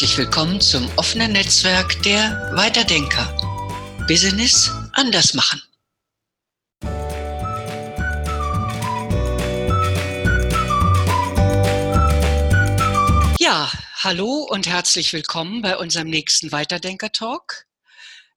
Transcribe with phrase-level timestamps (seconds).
[0.00, 3.36] Herzlich willkommen zum offenen Netzwerk der Weiterdenker.
[4.08, 5.60] Business anders machen.
[13.38, 17.66] Ja, hallo und herzlich willkommen bei unserem nächsten Weiterdenker-Talk.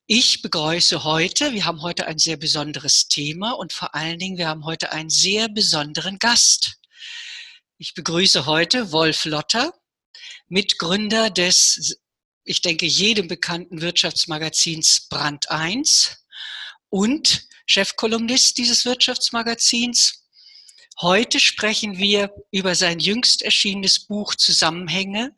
[0.05, 4.49] Ich begrüße heute, wir haben heute ein sehr besonderes Thema und vor allen Dingen, wir
[4.49, 6.73] haben heute einen sehr besonderen Gast.
[7.77, 9.71] Ich begrüße heute Wolf Lotter,
[10.53, 11.97] Mitgründer des,
[12.43, 16.15] ich denke, jedem bekannten Wirtschaftsmagazins Brand 1
[16.89, 20.27] und Chefkolumnist dieses Wirtschaftsmagazins.
[21.01, 25.35] Heute sprechen wir über sein jüngst erschienenes Buch Zusammenhänge,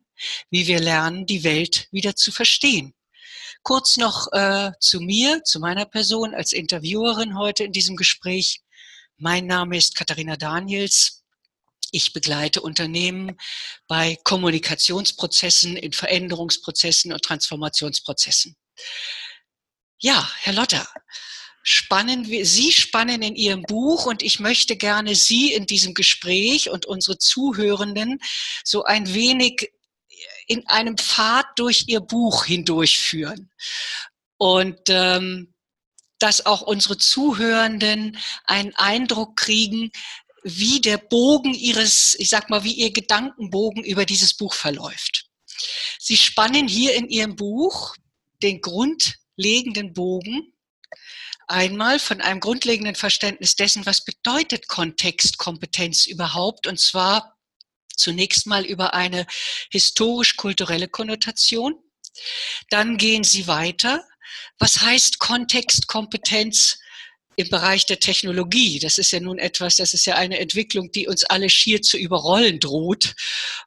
[0.50, 2.94] wie wir lernen, die Welt wieder zu verstehen.
[3.64, 8.60] Kurz noch äh, zu mir, zu meiner Person als Interviewerin heute in diesem Gespräch.
[9.16, 11.15] Mein Name ist Katharina Daniels.
[11.96, 13.38] Ich begleite Unternehmen
[13.88, 18.58] bei Kommunikationsprozessen, in Veränderungsprozessen und Transformationsprozessen.
[20.02, 20.86] Ja, Herr Lotter,
[21.64, 26.70] spannen wir, Sie spannen in Ihrem Buch und ich möchte gerne Sie in diesem Gespräch
[26.70, 28.20] und unsere Zuhörenden
[28.66, 29.72] so ein wenig
[30.48, 33.50] in einem Pfad durch ihr Buch hindurchführen.
[34.36, 35.54] Und ähm,
[36.20, 39.92] dass auch unsere Zuhörenden einen Eindruck kriegen,
[40.48, 45.26] wie der Bogen ihres, ich sag mal, wie ihr Gedankenbogen über dieses Buch verläuft.
[46.00, 47.96] Sie spannen hier in ihrem Buch
[48.44, 50.54] den grundlegenden Bogen
[51.48, 57.36] einmal von einem grundlegenden Verständnis dessen, was bedeutet Kontextkompetenz überhaupt, und zwar
[57.96, 59.26] Zunächst mal über eine
[59.72, 61.76] historisch-kulturelle Konnotation.
[62.70, 64.06] Dann gehen Sie weiter.
[64.60, 66.80] Was heißt Kontextkompetenz
[67.38, 68.80] im Bereich der Technologie.
[68.80, 71.98] Das ist ja nun etwas, das ist ja eine Entwicklung, die uns alle schier zu
[71.98, 73.16] überrollen droht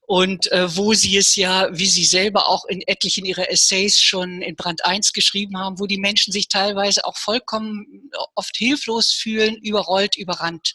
[0.07, 4.43] und äh, wo Sie es ja, wie Sie selber auch in etlichen Ihrer Essays schon
[4.43, 9.57] in Brand 1 geschrieben haben, wo die Menschen sich teilweise auch vollkommen oft hilflos fühlen,
[9.57, 10.75] überrollt, überrannt.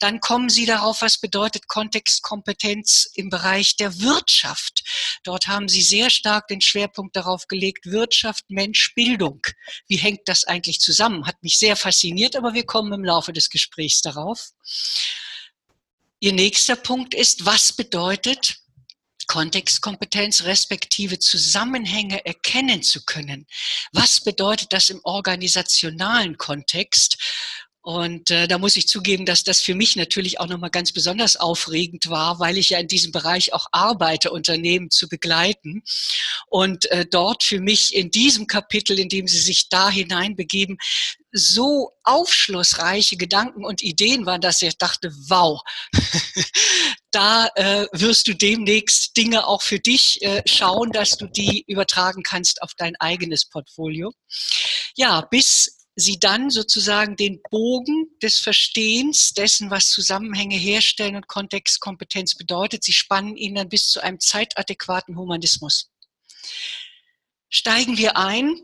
[0.00, 4.82] Dann kommen Sie darauf, was bedeutet Kontextkompetenz im Bereich der Wirtschaft.
[5.24, 9.40] Dort haben Sie sehr stark den Schwerpunkt darauf gelegt, Wirtschaft, Mensch, Bildung.
[9.86, 11.26] Wie hängt das eigentlich zusammen?
[11.26, 14.50] Hat mich sehr fasziniert aber wir kommen im Laufe des Gesprächs darauf.
[16.20, 18.58] Ihr nächster Punkt ist, was bedeutet
[19.26, 23.46] Kontextkompetenz respektive Zusammenhänge erkennen zu können.
[23.92, 27.16] Was bedeutet das im organisationalen Kontext?
[27.82, 31.34] Und äh, da muss ich zugeben, dass das für mich natürlich auch nochmal ganz besonders
[31.34, 35.82] aufregend war, weil ich ja in diesem Bereich auch arbeite, Unternehmen zu begleiten.
[36.46, 40.78] Und äh, dort für mich in diesem Kapitel, in dem Sie sich da hineinbegeben,
[41.32, 45.60] so aufschlussreiche Gedanken und Ideen waren, dass ich dachte, wow,
[47.10, 52.22] da äh, wirst du demnächst Dinge auch für dich äh, schauen, dass du die übertragen
[52.22, 54.12] kannst auf dein eigenes Portfolio.
[54.94, 62.34] Ja, bis sie dann sozusagen den Bogen des Verstehens dessen, was Zusammenhänge herstellen und Kontextkompetenz
[62.34, 65.90] bedeutet, sie spannen ihn dann bis zu einem zeitadäquaten Humanismus.
[67.48, 68.58] Steigen wir ein.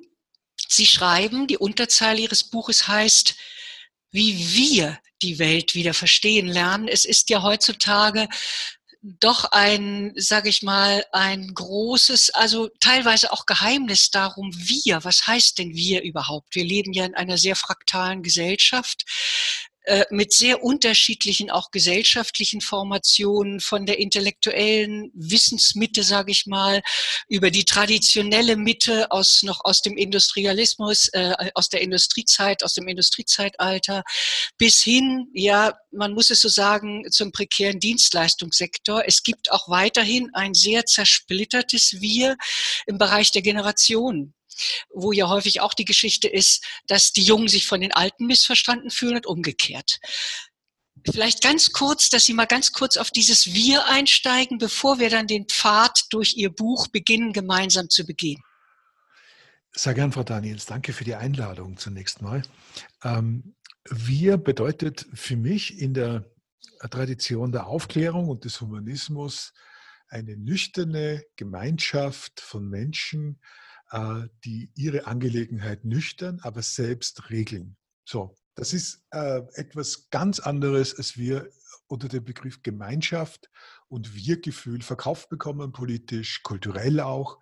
[0.66, 3.36] Sie schreiben, die Unterzeile Ihres Buches heißt,
[4.10, 6.88] wie wir die Welt wieder verstehen lernen.
[6.88, 8.28] Es ist ja heutzutage
[9.00, 15.58] doch ein, sage ich mal, ein großes, also teilweise auch Geheimnis darum, wir, was heißt
[15.58, 16.54] denn wir überhaupt?
[16.54, 19.04] Wir leben ja in einer sehr fraktalen Gesellschaft.
[19.88, 26.82] Äh, mit sehr unterschiedlichen auch gesellschaftlichen Formationen von der intellektuellen Wissensmitte, sage ich mal,
[27.26, 32.86] über die traditionelle Mitte aus noch aus dem Industrialismus, äh, aus der Industriezeit, aus dem
[32.86, 34.02] Industriezeitalter
[34.58, 39.04] bis hin, ja, man muss es so sagen, zum prekären Dienstleistungssektor.
[39.06, 42.36] Es gibt auch weiterhin ein sehr zersplittertes Wir
[42.86, 44.34] im Bereich der Generationen
[44.92, 48.90] wo ja häufig auch die Geschichte ist, dass die Jungen sich von den Alten missverstanden
[48.90, 49.98] fühlen und umgekehrt.
[51.10, 55.26] Vielleicht ganz kurz, dass Sie mal ganz kurz auf dieses Wir einsteigen, bevor wir dann
[55.26, 58.42] den Pfad durch Ihr Buch beginnen, gemeinsam zu begehen.
[59.72, 60.66] Sehr gern, Frau Daniels.
[60.66, 62.42] Danke für die Einladung zunächst mal.
[63.04, 63.54] Ähm,
[63.88, 66.24] wir bedeutet für mich in der
[66.90, 69.52] Tradition der Aufklärung und des Humanismus
[70.08, 73.40] eine nüchterne Gemeinschaft von Menschen,
[74.44, 77.76] die ihre Angelegenheit nüchtern, aber selbst regeln.
[78.04, 81.48] So, das ist äh, etwas ganz anderes, als wir
[81.86, 83.50] unter dem Begriff Gemeinschaft
[83.88, 87.38] und Wir-Gefühl verkauft bekommen, politisch, kulturell auch.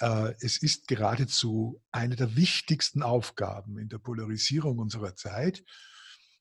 [0.00, 5.64] Äh, es ist geradezu eine der wichtigsten Aufgaben in der Polarisierung unserer Zeit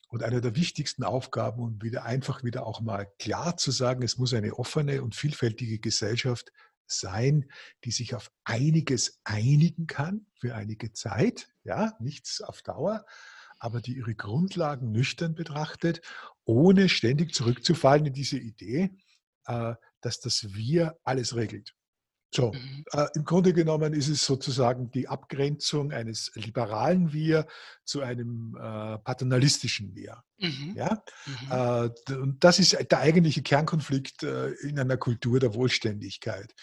[0.10, 4.18] und eine der wichtigsten Aufgaben, um wieder einfach wieder auch mal klar zu sagen, es
[4.18, 6.52] muss eine offene und vielfältige Gesellschaft
[6.92, 7.50] sein,
[7.84, 13.06] die sich auf einiges einigen kann für einige Zeit, ja, nichts auf Dauer,
[13.60, 16.02] aber die ihre Grundlagen nüchtern betrachtet,
[16.46, 18.92] ohne ständig zurückzufallen in diese Idee,
[19.46, 21.76] äh, dass das Wir alles regelt.
[22.34, 22.84] So, mhm.
[22.92, 27.48] äh, im Grunde genommen ist es sozusagen die Abgrenzung eines liberalen Wir
[27.86, 30.24] zu einem äh, paternalistischen Wir.
[30.38, 30.74] Mhm.
[30.76, 31.02] Ja?
[31.26, 31.52] Mhm.
[32.10, 36.54] Äh, und das ist der eigentliche Kernkonflikt äh, in einer Kultur der Wohlständigkeit.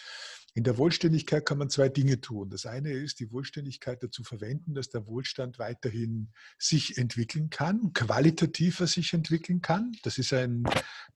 [0.53, 2.49] In der Wohlständigkeit kann man zwei Dinge tun.
[2.49, 8.87] Das eine ist, die Wohlständigkeit dazu verwenden, dass der Wohlstand weiterhin sich entwickeln kann, qualitativer
[8.87, 9.91] sich entwickeln kann.
[10.03, 10.63] Das ist ein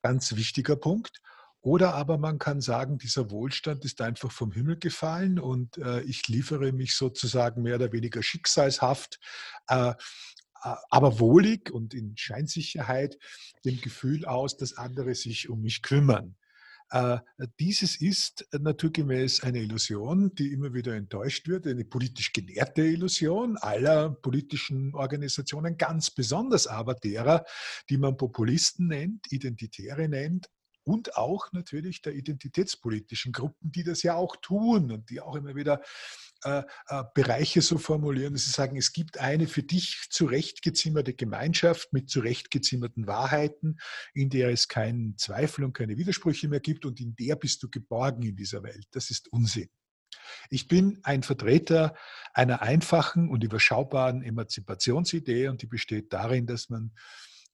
[0.01, 1.21] ganz wichtiger Punkt.
[1.69, 6.27] Oder aber man kann sagen, dieser Wohlstand ist einfach vom Himmel gefallen und äh, ich
[6.27, 9.19] liefere mich sozusagen mehr oder weniger schicksalshaft,
[9.67, 9.93] äh,
[10.55, 13.19] aber wohlig und in Scheinsicherheit
[13.65, 16.37] dem Gefühl aus, dass andere sich um mich kümmern.
[16.89, 17.19] Äh,
[17.59, 24.09] dieses ist naturgemäß eine Illusion, die immer wieder enttäuscht wird, eine politisch genährte Illusion aller
[24.09, 27.45] politischen Organisationen, ganz besonders aber derer,
[27.91, 30.49] die man Populisten nennt, Identitäre nennt,
[30.89, 35.53] und auch natürlich der identitätspolitischen Gruppen, die das ja auch tun und die auch immer
[35.53, 35.83] wieder
[36.43, 41.93] äh, äh, Bereiche so formulieren, dass sie sagen, es gibt eine für dich zurechtgezimmerte Gemeinschaft
[41.93, 43.77] mit zurechtgezimmerten Wahrheiten,
[44.15, 47.69] in der es keinen Zweifel und keine Widersprüche mehr gibt und in der bist du
[47.69, 48.87] geborgen in dieser Welt.
[48.89, 49.69] Das ist Unsinn.
[50.49, 51.95] Ich bin ein Vertreter
[52.33, 56.93] einer einfachen und überschaubaren Emanzipationsidee und die besteht darin, dass man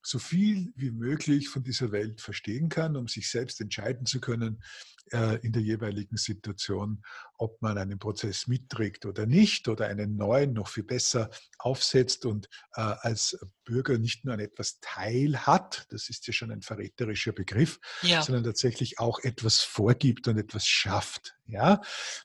[0.06, 4.62] so viel wie möglich von dieser Welt verstehen kann, um sich selbst entscheiden zu können
[5.10, 7.02] äh, in der jeweiligen Situation,
[7.38, 12.48] ob man einen Prozess mitträgt oder nicht oder einen neuen noch viel besser aufsetzt und
[12.74, 17.32] äh, als Bürger nicht nur an etwas teil hat, das ist ja schon ein verräterischer
[17.32, 18.22] Begriff, ja.
[18.22, 21.36] sondern tatsächlich auch etwas vorgibt und etwas schafft.
[21.46, 21.80] Ja?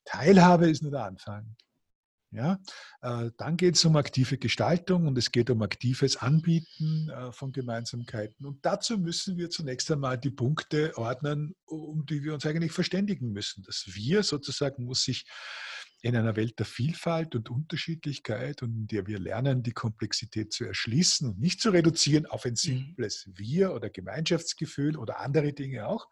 [0.06, 1.56] Teilhabe ist nur der Anfang.
[2.34, 2.60] Ja,
[3.02, 7.52] äh, dann geht es um aktive Gestaltung und es geht um aktives Anbieten äh, von
[7.52, 8.46] Gemeinsamkeiten.
[8.46, 13.34] Und dazu müssen wir zunächst einmal die Punkte ordnen, um die wir uns eigentlich verständigen
[13.34, 13.64] müssen.
[13.64, 15.26] Das Wir sozusagen muss sich
[16.02, 20.64] in einer Welt der Vielfalt und Unterschiedlichkeit und in der wir lernen, die Komplexität zu
[20.64, 22.56] erschließen und nicht zu reduzieren auf ein mhm.
[22.56, 26.08] simples Wir oder Gemeinschaftsgefühl oder andere Dinge auch.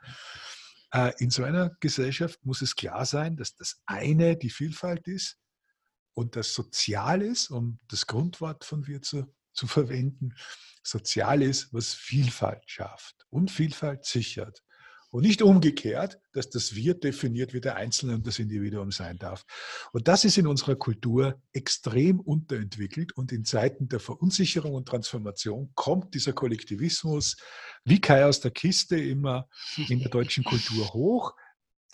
[0.92, 5.38] Äh, in so einer Gesellschaft muss es klar sein, dass das eine die Vielfalt ist
[6.14, 10.36] und das Sozial ist, um das Grundwort von wir zu, verwenden,
[10.84, 14.64] sozial ist, was Vielfalt schafft und Vielfalt sichert.
[15.12, 19.44] Und nicht umgekehrt, dass das Wir definiert, wie der Einzelne und das Individuum sein darf.
[19.92, 23.14] Und das ist in unserer Kultur extrem unterentwickelt.
[23.14, 27.38] Und in Zeiten der Verunsicherung und Transformation kommt dieser Kollektivismus
[27.84, 29.50] wie Kai aus der Kiste immer
[29.88, 31.34] in der deutschen Kultur hoch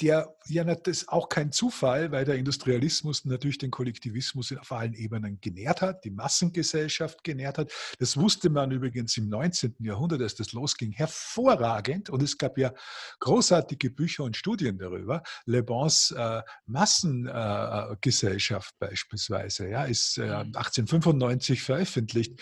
[0.02, 4.94] der ja, das ist auch kein Zufall, weil der Industrialismus natürlich den Kollektivismus auf allen
[4.94, 7.74] Ebenen genährt hat, die Massengesellschaft genährt hat.
[8.00, 9.78] Das wusste man übrigens im 19.
[9.80, 12.12] Jahrhundert, als das losging, hervorragend.
[12.12, 12.72] Und es gab ja
[13.20, 15.24] großartige Bücher und Studien darüber.
[15.46, 21.64] Le Bons äh, Massengesellschaft äh, beispielsweise, ja, ist äh, 1895 mhm.
[21.64, 22.40] veröffentlicht.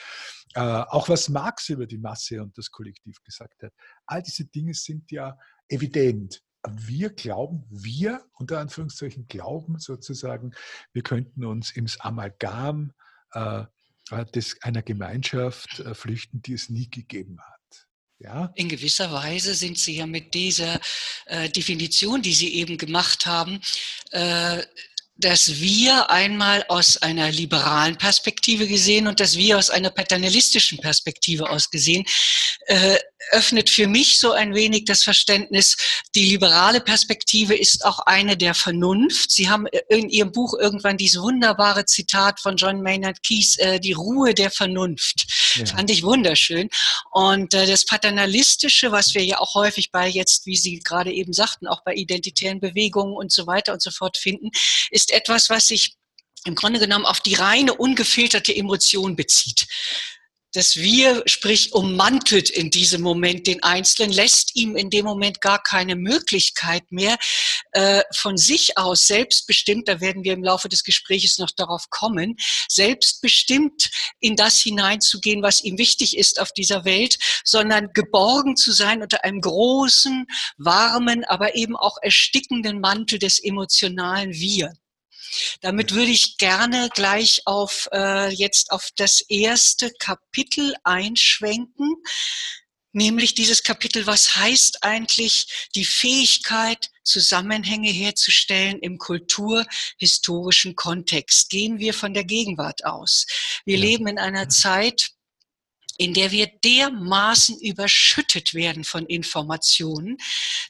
[0.56, 3.72] Äh, auch was Marx über die Masse und das Kollektiv gesagt hat.
[4.06, 5.38] All diese Dinge sind ja
[5.70, 10.54] evident wir glauben, wir unter Anführungszeichen glauben sozusagen,
[10.94, 12.94] wir könnten uns ins Amalgam
[13.32, 13.66] äh,
[14.34, 17.88] des, einer Gemeinschaft äh, flüchten, die es nie gegeben hat.
[18.20, 18.52] Ja?
[18.56, 20.80] In gewisser Weise sind Sie ja mit dieser
[21.26, 23.60] äh, Definition, die Sie eben gemacht haben,
[24.12, 24.64] äh,
[25.16, 31.50] dass wir einmal aus einer liberalen Perspektive gesehen und dass wir aus einer paternalistischen Perspektive
[31.50, 32.04] aus gesehen,
[32.66, 32.98] äh,
[33.32, 35.78] öffnet für mich so ein wenig das Verständnis,
[36.16, 39.32] die liberale Perspektive ist auch eine der Vernunft.
[39.32, 43.94] Sie haben in Ihrem Buch irgendwann dieses wunderbare Zitat von John Maynard Keyes, äh, die
[43.94, 45.26] Ruhe der Vernunft.
[45.56, 45.66] Ja.
[45.66, 46.70] Fand ich wunderschön.
[47.12, 51.34] Und äh, das Paternalistische, was wir ja auch häufig bei jetzt, wie Sie gerade eben
[51.34, 54.50] sagten, auch bei identitären Bewegungen und so weiter und so fort finden,
[54.90, 55.96] ist etwas, was sich
[56.46, 59.68] im Grunde genommen auf die reine, ungefilterte Emotion bezieht
[60.54, 65.62] das Wir, sprich ummantelt in diesem Moment den Einzelnen, lässt ihm in dem Moment gar
[65.62, 67.18] keine Möglichkeit mehr,
[67.72, 72.36] äh, von sich aus selbstbestimmt, da werden wir im Laufe des Gesprächs noch darauf kommen,
[72.70, 79.02] selbstbestimmt in das hineinzugehen, was ihm wichtig ist auf dieser Welt, sondern geborgen zu sein
[79.02, 84.72] unter einem großen, warmen, aber eben auch erstickenden Mantel des emotionalen Wir.
[85.62, 91.96] Damit würde ich gerne gleich auf äh, jetzt auf das erste Kapitel einschwenken.
[92.96, 101.50] nämlich dieses Kapitel, was heißt eigentlich die Fähigkeit, Zusammenhänge herzustellen im kulturhistorischen Kontext?
[101.50, 103.26] Gehen wir von der Gegenwart aus.
[103.66, 103.84] Wir ja.
[103.84, 105.10] leben in einer Zeit,
[105.98, 110.18] in der wir dermaßen überschüttet werden von Informationen,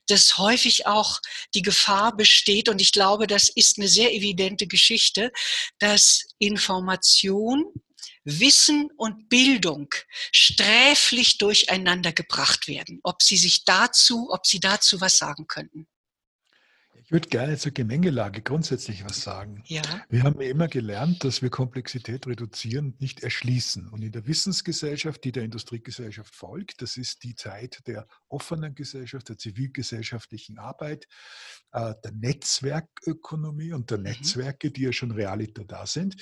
[0.08, 1.20] dass häufig auch
[1.53, 5.32] die Gefahr besteht, und ich glaube, das ist eine sehr evidente Geschichte,
[5.80, 7.65] dass Information
[8.25, 9.89] Wissen und Bildung
[10.32, 13.00] sträflich durcheinander gebracht werden.
[13.03, 15.88] Ob Sie sich dazu, ob Sie dazu was sagen könnten?
[17.13, 19.62] Ich würde gerne zur Gemengelage grundsätzlich was sagen.
[19.67, 19.84] Ja.
[20.10, 23.88] Wir haben immer gelernt, dass wir Komplexität reduzieren und nicht erschließen.
[23.88, 29.29] Und in der Wissensgesellschaft, die der Industriegesellschaft folgt, das ist die Zeit der offenen Gesellschaft,
[29.29, 31.08] der zivilgesellschaftlichen Arbeit,
[31.72, 34.05] äh, der Netzwerkökonomie und der mhm.
[34.05, 36.15] Netzwerke, die ja schon realiter da sind,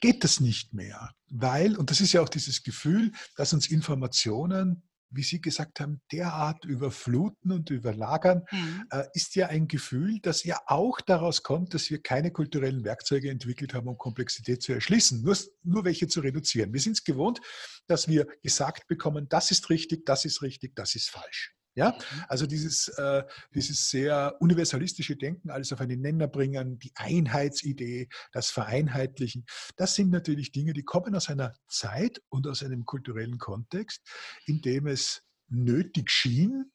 [0.00, 1.10] geht das nicht mehr.
[1.28, 4.84] Weil, und das ist ja auch dieses Gefühl, dass uns Informationen
[5.16, 8.84] wie Sie gesagt haben, derart überfluten und überlagern, mhm.
[8.90, 13.30] äh, ist ja ein Gefühl, das ja auch daraus kommt, dass wir keine kulturellen Werkzeuge
[13.30, 16.72] entwickelt haben, um Komplexität zu erschließen, nur, nur welche zu reduzieren.
[16.72, 17.40] Wir sind es gewohnt,
[17.86, 21.55] dass wir gesagt bekommen, das ist richtig, das ist richtig, das ist falsch.
[21.76, 22.24] Ja, mhm.
[22.28, 23.22] also dieses, äh,
[23.54, 29.44] dieses sehr universalistische Denken, alles auf einen Nenner bringen, die Einheitsidee, das Vereinheitlichen,
[29.76, 34.00] das sind natürlich Dinge, die kommen aus einer Zeit und aus einem kulturellen Kontext,
[34.46, 36.72] in dem es nötig schien,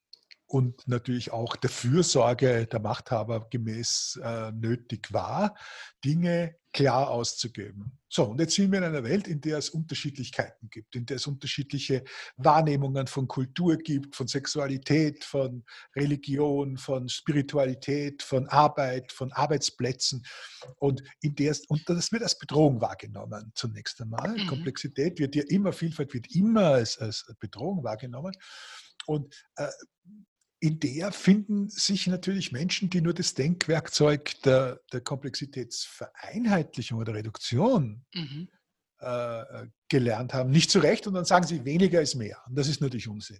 [0.52, 5.56] und natürlich auch der Fürsorge der Machthaber gemäß äh, nötig war,
[6.04, 7.98] Dinge klar auszugeben.
[8.08, 11.18] So, und jetzt sind wir in einer Welt, in der es Unterschiedlichkeiten gibt, in der
[11.18, 12.04] es unterschiedliche
[12.38, 15.64] Wahrnehmungen von Kultur gibt, von Sexualität, von
[15.96, 20.26] Religion, von Spiritualität, von Arbeit, von Arbeitsplätzen.
[20.78, 24.38] Und, in der, und das wird als Bedrohung wahrgenommen, zunächst einmal.
[24.38, 24.48] Mhm.
[24.48, 28.34] Komplexität wird ja immer, Vielfalt wird immer als, als Bedrohung wahrgenommen.
[29.06, 29.68] Und äh,
[30.62, 38.06] in der finden sich natürlich Menschen, die nur das Denkwerkzeug der, der Komplexitätsvereinheitlichung oder Reduktion
[38.14, 38.48] mhm.
[39.00, 42.38] äh, gelernt haben, nicht zurecht und dann sagen sie, weniger ist mehr.
[42.48, 43.40] Und das ist natürlich Unsinn.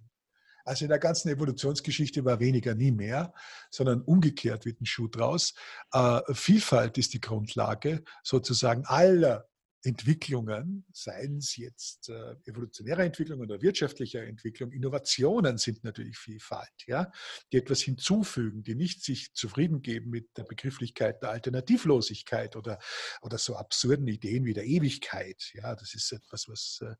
[0.66, 3.34] Also in der ganzen Evolutionsgeschichte war weniger nie mehr,
[3.70, 5.54] sondern umgekehrt wird ein Schuh draus.
[5.94, 9.48] Äh, Vielfalt ist die Grundlage sozusagen aller
[9.84, 17.12] Entwicklungen, seien es jetzt äh, evolutionäre Entwicklungen oder wirtschaftliche Entwicklung, Innovationen sind natürlich Vielfalt, ja,
[17.52, 22.80] die etwas hinzufügen, die nicht sich zufrieden geben mit der Begrifflichkeit der Alternativlosigkeit oder,
[23.22, 25.52] oder so absurden Ideen wie der Ewigkeit.
[25.54, 26.96] Ja, das ist etwas, was äh,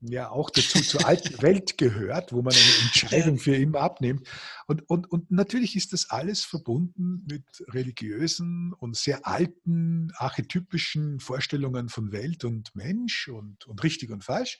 [0.00, 4.28] ja auch dazu zur alten Welt gehört, wo man eine Entscheidung für immer abnimmt.
[4.66, 11.88] Und, und, und natürlich ist das alles verbunden mit religiösen und sehr alten, archetypischen Vorstellungen
[11.88, 14.58] von Welt und Mensch und, und richtig und falsch.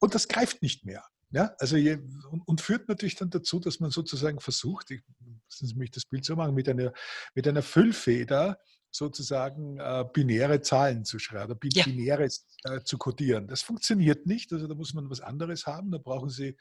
[0.00, 1.04] Und das greift nicht mehr.
[1.30, 1.98] Ja, also je,
[2.30, 5.02] und, und, führt natürlich dann dazu, dass man sozusagen versucht, ich,
[5.50, 6.92] lassen Sie mich das Bild so machen, mit einer,
[7.34, 8.58] mit einer Füllfeder
[8.96, 11.84] sozusagen äh, binäre Zahlen zu schreiben, bin, ja.
[11.84, 13.46] binäres äh, zu codieren.
[13.46, 14.52] Das funktioniert nicht.
[14.52, 15.90] Also da muss man was anderes haben.
[15.90, 16.56] Da brauchen Sie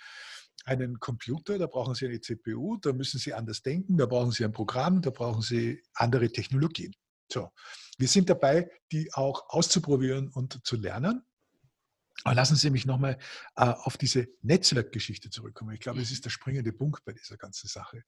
[0.66, 4.44] einen Computer, da brauchen Sie eine CPU, da müssen Sie anders denken, da brauchen Sie
[4.44, 6.94] ein Programm, da brauchen Sie andere Technologien.
[7.32, 7.50] So,
[7.98, 11.24] wir sind dabei, die auch auszuprobieren und zu lernen.
[12.24, 13.18] Aber lassen Sie mich nochmal
[13.56, 15.74] äh, auf diese Netzwerkgeschichte zurückkommen.
[15.74, 18.04] Ich glaube, es ist der springende Punkt bei dieser ganzen Sache.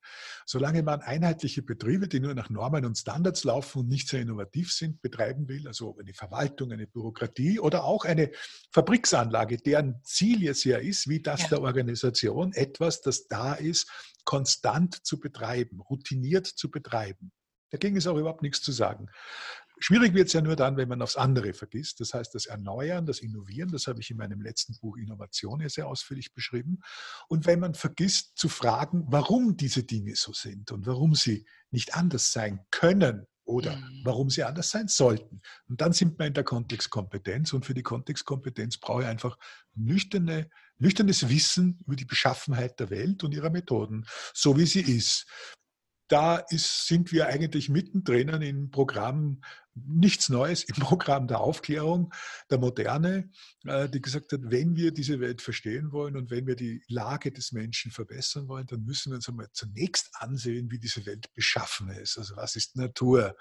[0.45, 4.71] Solange man einheitliche Betriebe, die nur nach Normen und Standards laufen und nicht sehr innovativ
[4.71, 8.31] sind, betreiben will, also eine Verwaltung, eine Bürokratie oder auch eine
[8.71, 11.49] Fabriksanlage, deren Ziel jetzt ja ist, wie das ja.
[11.49, 13.91] der Organisation, etwas, das da ist,
[14.23, 17.31] konstant zu betreiben, routiniert zu betreiben.
[17.71, 19.09] Dagegen ist auch überhaupt nichts zu sagen.
[19.79, 21.99] Schwierig wird es ja nur dann, wenn man aufs andere vergisst.
[21.99, 25.69] Das heißt, das Erneuern, das Innovieren, das habe ich in meinem letzten Buch Innovation ja
[25.69, 26.79] sehr ausführlich beschrieben.
[27.27, 31.95] Und wenn man vergisst zu fragen, warum diese Dinge so sind und warum sie nicht
[31.95, 34.01] anders sein können oder mhm.
[34.03, 35.41] warum sie anders sein sollten.
[35.67, 37.53] Und dann sind wir in der Kontextkompetenz.
[37.53, 39.37] Und für die Kontextkompetenz brauche ich einfach
[39.75, 45.27] nüchterne, nüchternes Wissen über die Beschaffenheit der Welt und ihrer Methoden, so wie sie ist
[46.07, 49.41] da ist, sind wir eigentlich mittendrin im Programm,
[49.85, 52.13] nichts Neues, im Programm der Aufklärung,
[52.49, 53.29] der Moderne,
[53.65, 57.31] äh, die gesagt hat, wenn wir diese Welt verstehen wollen und wenn wir die Lage
[57.31, 61.89] des Menschen verbessern wollen, dann müssen wir uns einmal zunächst ansehen, wie diese Welt beschaffen
[61.89, 62.17] ist.
[62.17, 63.35] Also was ist Natur?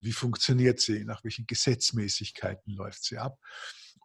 [0.00, 1.04] Wie funktioniert sie?
[1.04, 3.38] Nach welchen Gesetzmäßigkeiten läuft sie ab?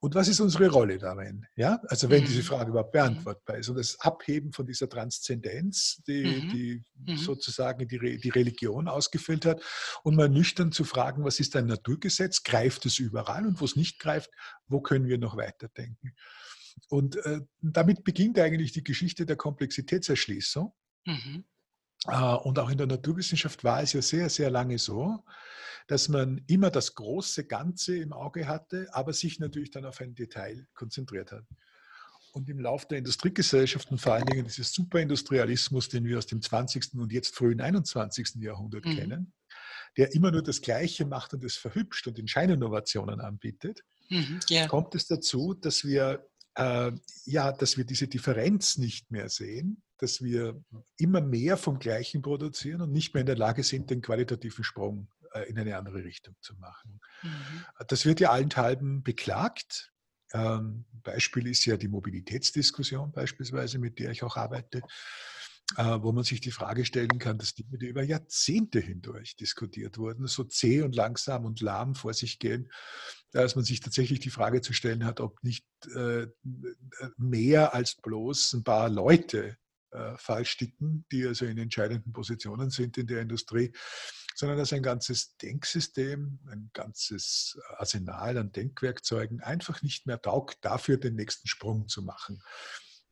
[0.01, 1.46] Und was ist unsere Rolle darin?
[1.56, 2.27] Ja, also wenn mhm.
[2.27, 3.00] diese Frage überhaupt mhm.
[3.00, 6.50] beantwortbar ist und das Abheben von dieser Transzendenz, die, mhm.
[6.50, 7.18] die mhm.
[7.18, 9.62] sozusagen die, die Religion ausgefüllt hat,
[10.03, 12.44] und mal nüchtern zu fragen, was ist ein Naturgesetz?
[12.44, 14.32] Greift es überall und wo es nicht greift,
[14.68, 16.13] wo können wir noch weiterdenken?
[16.88, 20.74] Und äh, damit beginnt eigentlich die Geschichte der Komplexitätserschließung.
[21.06, 21.44] Mhm.
[22.08, 25.24] Äh, und auch in der Naturwissenschaft war es ja sehr, sehr lange so,
[25.88, 30.13] dass man immer das große Ganze im Auge hatte, aber sich natürlich dann auf ein
[30.13, 31.46] Detail konzentriert hat.
[32.32, 36.94] Und im Laufe der Industriegesellschaften, vor allen Dingen dieses Superindustrialismus, den wir aus dem 20.
[36.94, 38.36] und jetzt frühen 21.
[38.36, 38.96] Jahrhundert mhm.
[38.96, 39.34] kennen,
[39.98, 44.68] der immer nur das Gleiche macht und es verhübscht und in Scheininnovationen anbietet, mhm, yeah.
[44.68, 46.91] kommt es dazu, dass wir, äh,
[47.25, 50.62] ja, dass wir diese Differenz nicht mehr sehen, dass wir
[50.98, 55.10] immer mehr vom Gleichen produzieren und nicht mehr in der Lage sind, den qualitativen Sprung
[55.34, 57.00] äh, in eine andere Richtung zu machen.
[57.22, 57.65] Mhm.
[57.88, 59.91] Das wird ja allenthalben beklagt.
[60.34, 64.82] Ähm, Beispiel ist ja die Mobilitätsdiskussion beispielsweise, mit der ich auch arbeite,
[65.77, 69.98] äh, wo man sich die Frage stellen kann, dass Dinge, die über Jahrzehnte hindurch diskutiert
[69.98, 72.72] wurden, so zäh und langsam und lahm vor sich gehen,
[73.32, 75.65] dass man sich tatsächlich die Frage zu stellen hat, ob nicht
[75.96, 76.27] äh,
[77.18, 79.58] mehr als bloß ein paar Leute
[79.91, 83.72] äh, falsch ticken, die also in entscheidenden Positionen sind in der Industrie,
[84.36, 90.98] sondern dass ein ganzes Denksystem, ein ganzes Arsenal an Denkwerkzeugen einfach nicht mehr taugt, dafür
[90.98, 92.41] den nächsten Sprung zu machen.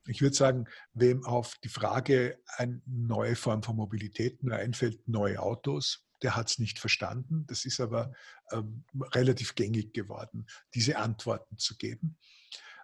[0.05, 5.41] Ich würde sagen, wem auf die Frage eine neue Form von Mobilität nur einfällt, neue
[5.41, 7.45] Autos, der hat es nicht verstanden.
[7.47, 8.13] Das ist aber
[8.51, 12.17] ähm, relativ gängig geworden, diese Antworten zu geben.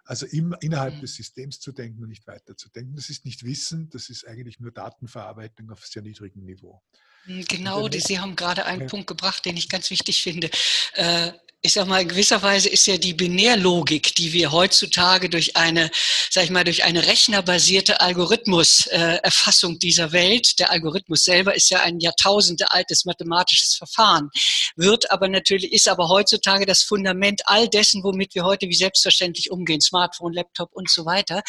[0.04, 1.00] Also im, innerhalb mhm.
[1.00, 2.94] des Systems zu denken und nicht weiter zu denken.
[2.94, 6.82] Das ist nicht Wissen, das ist eigentlich nur Datenverarbeitung auf sehr niedrigem Niveau.
[7.26, 8.88] Hm, genau, die, Sie haben gerade einen ja.
[8.88, 10.50] Punkt gebracht, den ich ganz wichtig finde.
[10.94, 11.32] Äh,
[11.66, 15.90] ich sag mal, in gewisser Weise ist ja die Binärlogik, die wir heutzutage durch eine,
[16.28, 21.80] sag ich mal, durch eine rechnerbasierte Algorithmus-Erfassung äh, dieser Welt, der Algorithmus selber ist ja
[21.80, 24.28] ein Jahrtausende altes mathematisches Verfahren,
[24.76, 29.50] wird aber natürlich, ist aber heutzutage das Fundament all dessen, womit wir heute wie selbstverständlich
[29.50, 31.42] umgehen, Smartphone, Laptop und so weiter.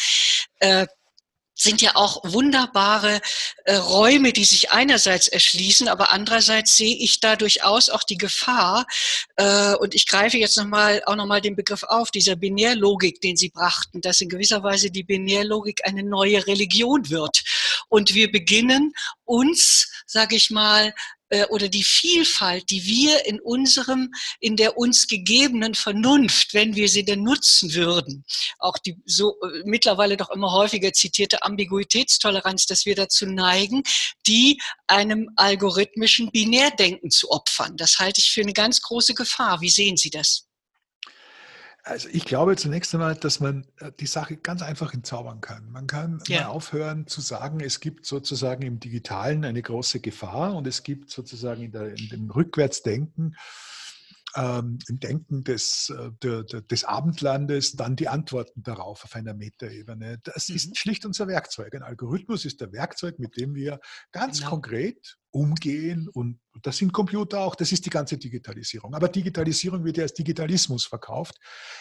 [0.60, 0.86] Äh,
[1.56, 3.20] sind ja auch wunderbare
[3.64, 8.86] äh, Räume, die sich einerseits erschließen, aber andererseits sehe ich da durchaus auch die Gefahr.
[9.36, 13.36] Äh, und ich greife jetzt noch mal, auch nochmal den Begriff auf, dieser Binärlogik, den
[13.36, 17.42] Sie brachten, dass in gewisser Weise die Binärlogik eine neue Religion wird.
[17.88, 18.92] Und wir beginnen
[19.24, 20.92] uns, sage ich mal,
[21.48, 27.04] oder die Vielfalt, die wir in unserem, in der uns gegebenen Vernunft, wenn wir sie
[27.04, 28.24] denn nutzen würden,
[28.58, 33.82] auch die so äh, mittlerweile doch immer häufiger zitierte Ambiguitätstoleranz, dass wir dazu neigen,
[34.26, 37.76] die einem algorithmischen Binärdenken zu opfern.
[37.76, 39.60] Das halte ich für eine ganz große Gefahr.
[39.60, 40.45] Wie sehen Sie das?
[41.86, 45.70] Also ich glaube zunächst einmal, dass man äh, die Sache ganz einfach entzaubern kann.
[45.70, 46.42] Man kann ja.
[46.42, 51.10] mal aufhören zu sagen, es gibt sozusagen im Digitalen eine große Gefahr und es gibt
[51.10, 53.36] sozusagen in, der, in dem Rückwärtsdenken
[54.36, 59.34] ähm, im Denken des, äh, der, der, des Abendlandes dann die Antworten darauf auf einer
[59.34, 60.18] Metaebene.
[60.22, 60.56] Das mhm.
[60.56, 61.74] ist schlicht unser Werkzeug.
[61.74, 63.80] Ein Algorithmus ist der Werkzeug, mit dem wir
[64.12, 64.50] ganz genau.
[64.50, 68.94] konkret umgehen und das sind Computer auch, das ist die ganze Digitalisierung.
[68.94, 71.36] Aber Digitalisierung wird ja als Digitalismus verkauft.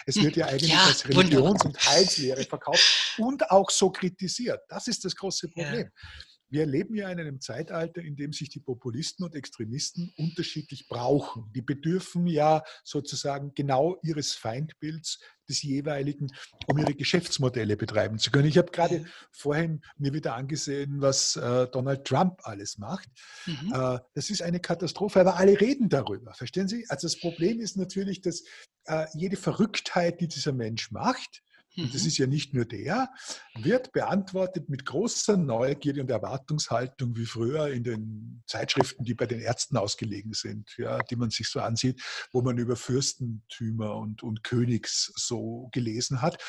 [0.06, 4.62] Es wird ja eigentlich ja, als Religions- und Heilslehre verkauft und auch so kritisiert.
[4.68, 5.89] Das ist das große Problem.
[5.94, 6.02] Ja.
[6.49, 11.51] Wir leben ja in einem Zeitalter, in dem sich die Populisten und Extremisten unterschiedlich brauchen.
[11.53, 16.31] Die bedürfen ja sozusagen genau ihres Feindbilds des jeweiligen,
[16.67, 18.47] um ihre Geschäftsmodelle betreiben zu können.
[18.47, 23.10] Ich habe gerade vorhin mir wieder angesehen, was äh, Donald Trump alles macht.
[23.45, 23.73] Mhm.
[23.73, 26.34] Äh, das ist eine Katastrophe, aber alle reden darüber.
[26.34, 26.86] Verstehen Sie?
[26.89, 28.43] Also das Problem ist natürlich, dass
[28.86, 31.43] äh, jede Verrücktheit, die dieser Mensch macht,
[31.78, 32.08] und das mhm.
[32.08, 33.10] ist ja nicht nur der,
[33.56, 39.40] wird beantwortet mit großer Neugierde und Erwartungshaltung wie früher in den Zeitschriften, die bei den
[39.40, 44.44] Ärzten ausgelegen sind, ja, die man sich so ansieht, wo man über Fürstentümer und, und
[44.44, 46.42] Königs so gelesen hat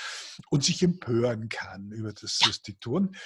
[0.50, 3.16] und sich empören kann über das, was die tun.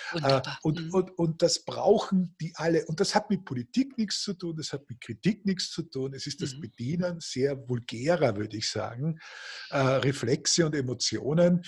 [0.62, 0.94] Und, mhm.
[0.94, 2.86] und, und das brauchen die alle.
[2.86, 6.14] Und das hat mit Politik nichts zu tun, das hat mit Kritik nichts zu tun.
[6.14, 6.60] Es ist das mhm.
[6.60, 9.18] Bedienen sehr vulgärer, würde ich sagen,
[9.70, 11.62] äh, Reflexe und Emotionen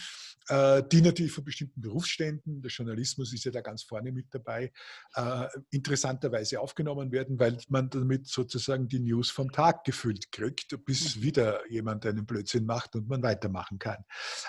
[0.49, 4.73] die natürlich von bestimmten Berufsständen, der Journalismus ist ja da ganz vorne mit dabei,
[5.15, 11.17] äh, interessanterweise aufgenommen werden, weil man damit sozusagen die News vom Tag gefüllt kriegt, bis
[11.17, 11.23] mhm.
[11.23, 14.05] wieder jemand einen Blödsinn macht und man weitermachen kann.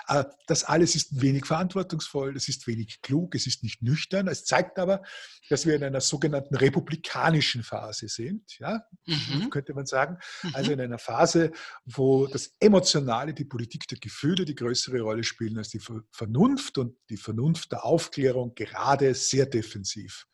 [0.08, 4.28] Äh, das alles ist wenig verantwortungsvoll, es ist wenig klug, es ist nicht nüchtern.
[4.28, 5.02] Es zeigt aber,
[5.48, 9.50] dass wir in einer sogenannten republikanischen Phase sind, ja, mhm.
[9.50, 10.18] könnte man sagen.
[10.52, 10.74] Also mhm.
[10.74, 11.52] in einer Phase,
[11.84, 16.96] wo das Emotionale, die Politik der Gefühle die größere Rolle spielen als die Vernunft und
[17.08, 20.26] die Vernunft der Aufklärung gerade sehr defensiv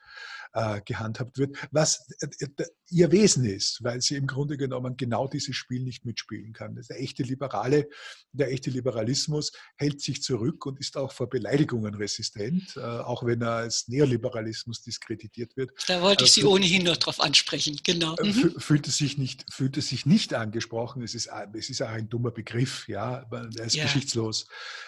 [0.53, 2.49] äh, gehandhabt wird, was äh,
[2.91, 6.75] ihr Wesen ist, weil sie im Grunde genommen genau dieses Spiel nicht mitspielen kann.
[6.89, 7.89] Der echte Liberale,
[8.33, 13.43] der echte Liberalismus hält sich zurück und ist auch vor Beleidigungen resistent, äh, auch wenn
[13.43, 15.71] er als Neoliberalismus diskreditiert wird.
[15.87, 18.17] Da wollte ich Sie ohnehin noch drauf ansprechen, genau.
[18.21, 18.55] Mhm.
[18.59, 21.03] Fühlt es sich nicht, fühlt es sich nicht angesprochen.
[21.03, 23.85] Es ist, es ist auch ein dummer Begriff, ja, er ist ja.
[23.85, 24.47] geschichtslos.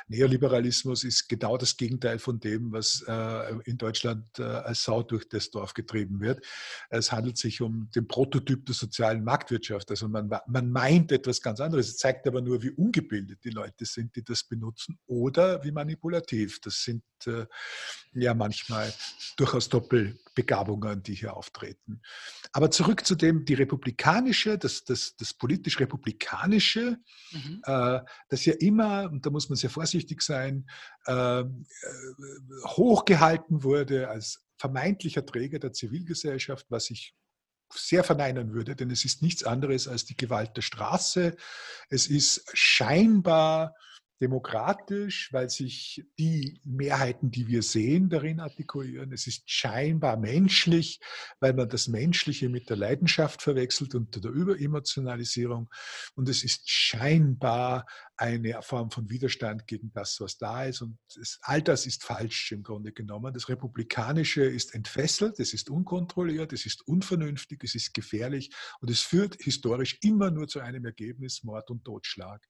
[0.08, 5.21] Neoliberalismus ist genau das Gegenteil von dem, was äh, in Deutschland äh, als Sau durch
[5.28, 6.44] das Dorf getrieben wird.
[6.90, 9.90] Es handelt sich um den Prototyp der sozialen Marktwirtschaft.
[9.90, 11.88] Also man, man meint etwas ganz anderes.
[11.88, 16.60] Es zeigt aber nur, wie ungebildet die Leute sind, die das benutzen oder wie manipulativ.
[16.60, 17.46] Das sind äh,
[18.12, 18.92] ja manchmal
[19.36, 19.68] durchaus
[20.32, 22.00] Doppelbegabungen, die hier auftreten.
[22.52, 26.98] Aber zurück zu dem, die republikanische, das, das, das politisch-republikanische,
[27.32, 27.62] mhm.
[27.64, 30.66] äh, das ja immer, und da muss man sehr vorsichtig sein,
[31.06, 31.44] äh, äh
[32.66, 37.14] hochgehalten wurde als vermeintlicher Träger der Zivilgesellschaft, was ich
[37.74, 41.36] sehr verneinen würde, denn es ist nichts anderes als die Gewalt der Straße.
[41.88, 43.74] Es ist scheinbar
[44.22, 49.12] demokratisch, weil sich die Mehrheiten, die wir sehen, darin artikulieren.
[49.12, 51.00] Es ist scheinbar menschlich,
[51.40, 55.68] weil man das Menschliche mit der Leidenschaft verwechselt und der Überemotionalisierung.
[56.14, 57.84] Und es ist scheinbar
[58.16, 60.82] eine Form von Widerstand gegen das, was da ist.
[60.82, 63.34] Und das, all das ist falsch im Grunde genommen.
[63.34, 69.00] Das Republikanische ist entfesselt, es ist unkontrolliert, es ist unvernünftig, es ist gefährlich und es
[69.00, 72.46] führt historisch immer nur zu einem Ergebnis Mord und Totschlag.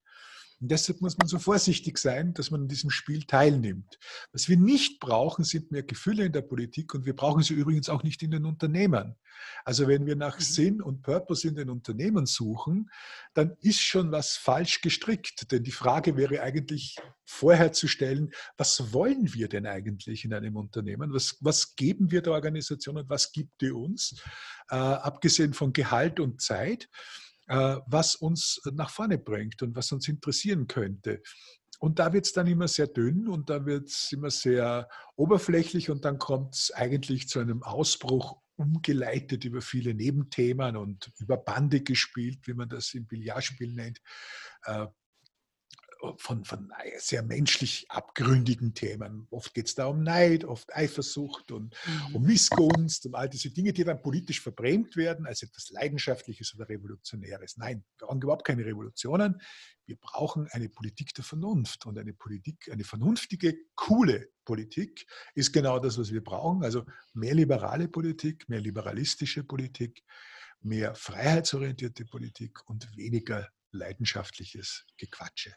[0.63, 3.99] Und deshalb muss man so vorsichtig sein, dass man an diesem Spiel teilnimmt.
[4.33, 7.89] Was wir nicht brauchen, sind mehr Gefühle in der Politik und wir brauchen sie übrigens
[7.89, 9.17] auch nicht in den Unternehmen.
[9.65, 10.43] Also wenn wir nach mhm.
[10.43, 12.91] Sinn und Purpose in den Unternehmen suchen,
[13.35, 15.51] dann ist schon was falsch gestrickt.
[15.51, 20.57] Denn die Frage wäre eigentlich vorher zu stellen, was wollen wir denn eigentlich in einem
[20.57, 21.13] Unternehmen?
[21.13, 24.23] Was, was geben wir der Organisation und was gibt die uns?
[24.71, 26.89] Äh, abgesehen von Gehalt und Zeit.
[27.53, 31.21] Äh, was uns nach vorne bringt und was uns interessieren könnte.
[31.81, 35.91] Und da wird es dann immer sehr dünn und da wird es immer sehr oberflächlich
[35.91, 41.83] und dann kommt es eigentlich zu einem Ausbruch umgeleitet über viele Nebenthemen und über Bande
[41.83, 44.01] gespielt, wie man das im Billardspiel nennt.
[46.17, 49.29] Von, von sehr menschlich abgründigen Themen.
[49.31, 52.17] Oft geht es da um Neid, oft Eifersucht und mhm.
[52.17, 56.69] um Missgunst, um all diese Dinge, die dann politisch verbrämt werden als etwas Leidenschaftliches oder
[56.69, 57.57] Revolutionäres.
[57.57, 59.41] Nein, wir brauchen überhaupt keine Revolutionen.
[59.87, 61.87] Wir brauchen eine Politik der Vernunft.
[61.87, 66.65] Und eine Politik, eine vernünftige, coole Politik ist genau das, was wir brauchen.
[66.65, 66.85] Also
[67.15, 70.03] mehr liberale Politik, mehr liberalistische Politik,
[70.63, 75.55] mehr freiheitsorientierte Politik und weniger leidenschaftliches Gequatsche.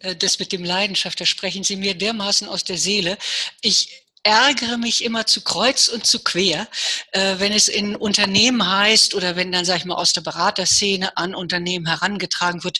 [0.00, 3.18] Äh, das mit dem Leidenschaft, da sprechen Sie mir dermaßen aus der Seele.
[3.60, 6.66] Ich ärgere mich immer zu kreuz und zu quer,
[7.12, 11.16] äh, wenn es in Unternehmen heißt oder wenn dann, sag ich mal, aus der Beraterszene
[11.16, 12.78] an Unternehmen herangetragen wird,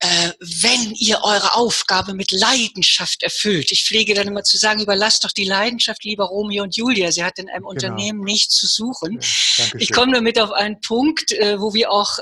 [0.00, 3.70] äh, wenn ihr eure Aufgabe mit Leidenschaft erfüllt.
[3.70, 7.12] Ich pflege dann immer zu sagen, überlasst doch die Leidenschaft lieber Romeo und Julia.
[7.12, 7.70] Sie hat in einem genau.
[7.70, 9.20] Unternehmen nichts zu suchen.
[9.56, 12.18] Ja, ich komme damit auf einen Punkt, äh, wo wir auch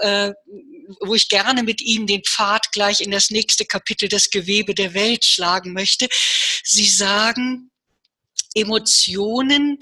[1.00, 4.94] wo ich gerne mit Ihnen den Pfad gleich in das nächste Kapitel, das Gewebe der
[4.94, 6.08] Welt schlagen möchte.
[6.64, 7.70] Sie sagen,
[8.54, 9.78] Emotionen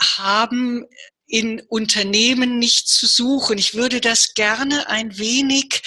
[0.00, 0.86] haben
[1.26, 3.58] in Unternehmen nicht zu suchen.
[3.58, 5.82] Ich würde das gerne ein wenig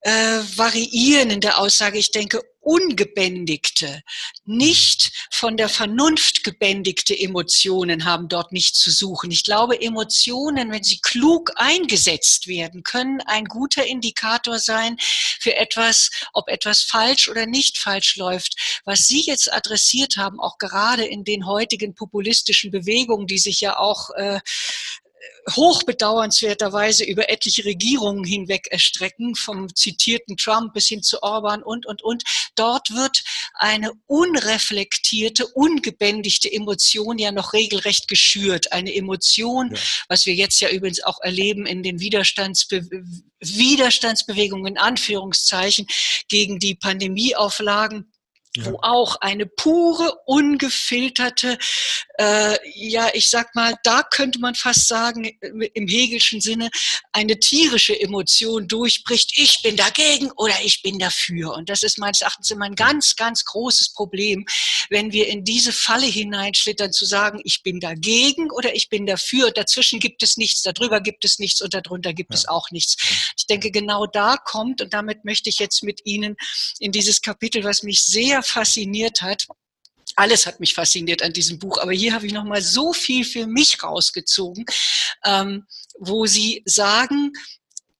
[0.00, 1.98] äh, variieren in der Aussage.
[1.98, 4.02] Ich denke, ungebändigte,
[4.44, 9.30] nicht von der Vernunft gebändigte Emotionen haben dort nichts zu suchen.
[9.30, 14.96] Ich glaube, Emotionen, wenn sie klug eingesetzt werden, können ein guter Indikator sein
[15.40, 18.82] für etwas, ob etwas falsch oder nicht falsch läuft.
[18.84, 23.78] Was Sie jetzt adressiert haben, auch gerade in den heutigen populistischen Bewegungen, die sich ja
[23.78, 24.40] auch äh,
[25.50, 32.02] hochbedauernswerterweise über etliche Regierungen hinweg erstrecken, vom zitierten Trump bis hin zu Orban und, und,
[32.02, 32.22] und.
[32.54, 33.22] Dort wird
[33.54, 38.72] eine unreflektierte, ungebändigte Emotion ja noch regelrecht geschürt.
[38.72, 39.80] Eine Emotion, ja.
[40.08, 42.88] was wir jetzt ja übrigens auch erleben in den Widerstandsbe
[43.42, 45.86] Widerstandsbewegungen, in Anführungszeichen,
[46.28, 48.09] gegen die Pandemieauflagen
[48.64, 51.58] wo auch eine pure, ungefilterte,
[52.18, 56.70] äh, ja, ich sag mal, da könnte man fast sagen, im Hegelschen Sinne,
[57.12, 61.54] eine tierische Emotion durchbricht, ich bin dagegen oder ich bin dafür.
[61.54, 64.44] Und das ist meines Erachtens immer ein ganz, ganz großes Problem,
[64.90, 69.50] wenn wir in diese Falle hineinschlittern, zu sagen, ich bin dagegen oder ich bin dafür.
[69.50, 72.38] Dazwischen gibt es nichts, darüber gibt es nichts und darunter gibt ja.
[72.38, 72.96] es auch nichts.
[73.36, 76.36] Ich denke, genau da kommt, und damit möchte ich jetzt mit Ihnen
[76.78, 79.46] in dieses Kapitel, was mich sehr fasziniert hat,
[80.16, 83.24] alles hat mich fasziniert an diesem Buch, aber hier habe ich noch mal so viel
[83.24, 84.64] für mich rausgezogen,
[85.24, 85.66] ähm,
[85.98, 87.32] wo Sie sagen,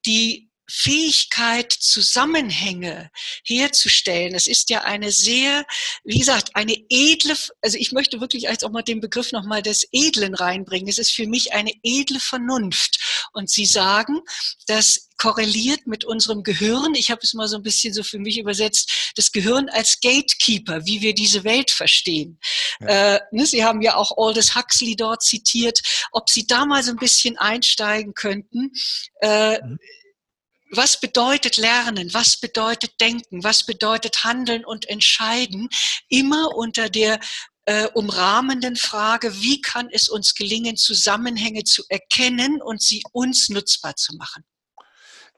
[0.06, 3.10] die Fähigkeit, Zusammenhänge
[3.44, 4.36] herzustellen.
[4.36, 5.66] Es ist ja eine sehr,
[6.04, 9.88] wie gesagt, eine edle, also ich möchte wirklich als auch mal den Begriff nochmal des
[9.90, 10.88] Edlen reinbringen.
[10.88, 12.99] Es ist für mich eine edle Vernunft.
[13.32, 14.20] Und Sie sagen,
[14.66, 16.94] das korreliert mit unserem Gehirn.
[16.94, 20.86] Ich habe es mal so ein bisschen so für mich übersetzt, das Gehirn als Gatekeeper,
[20.86, 22.38] wie wir diese Welt verstehen.
[22.80, 23.16] Ja.
[23.16, 25.80] Äh, ne, Sie haben ja auch Aldous Huxley dort zitiert.
[26.12, 28.72] Ob Sie da mal so ein bisschen einsteigen könnten.
[29.20, 29.78] Äh, mhm
[30.70, 35.68] was bedeutet Lernen, was bedeutet Denken, was bedeutet Handeln und Entscheiden,
[36.08, 37.18] immer unter der
[37.70, 43.94] äh, umrahmenden Frage, wie kann es uns gelingen, Zusammenhänge zu erkennen und sie uns nutzbar
[43.94, 44.42] zu machen.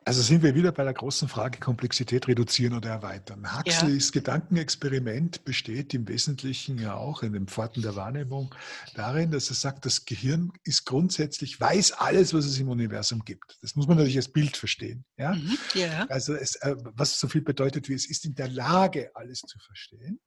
[0.06, 3.46] Also sind wir wieder bei der großen Frage Komplexität reduzieren oder erweitern.
[3.56, 4.12] Huxleys ja.
[4.12, 8.54] Gedankenexperiment besteht im Wesentlichen ja auch in den Pforten der Wahrnehmung
[8.94, 13.58] darin, dass er sagt, das Gehirn ist grundsätzlich, weiß alles, was es im Universum gibt.
[13.60, 15.04] Das muss man natürlich als Bild verstehen.
[15.18, 15.34] Ja?
[15.34, 16.06] Mhm, ja.
[16.08, 19.58] Also es, äh, was so viel bedeutet wie es ist in der Lage, alles zu
[19.58, 20.18] verstehen.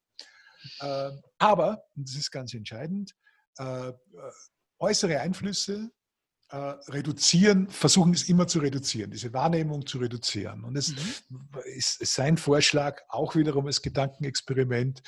[0.80, 3.14] Äh, aber, und das ist ganz entscheidend,
[3.58, 3.94] äh, äh
[4.78, 5.90] äußere Einflüsse
[6.50, 6.58] äh,
[6.90, 10.64] reduzieren, versuchen es immer zu reduzieren, diese Wahrnehmung zu reduzieren.
[10.64, 11.48] Und es mhm.
[11.76, 15.02] ist, ist sein Vorschlag, auch wiederum als Gedankenexperiment,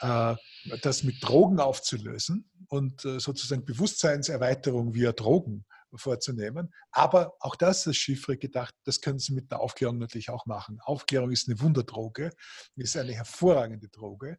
[0.00, 0.34] äh,
[0.82, 6.72] das mit Drogen aufzulösen und äh, sozusagen Bewusstseinserweiterung via Drogen vorzunehmen.
[6.90, 10.80] Aber auch das ist schiefrig gedacht, das können Sie mit der Aufklärung natürlich auch machen.
[10.82, 12.30] Aufklärung ist eine Wunderdroge,
[12.76, 14.38] ist eine hervorragende Droge.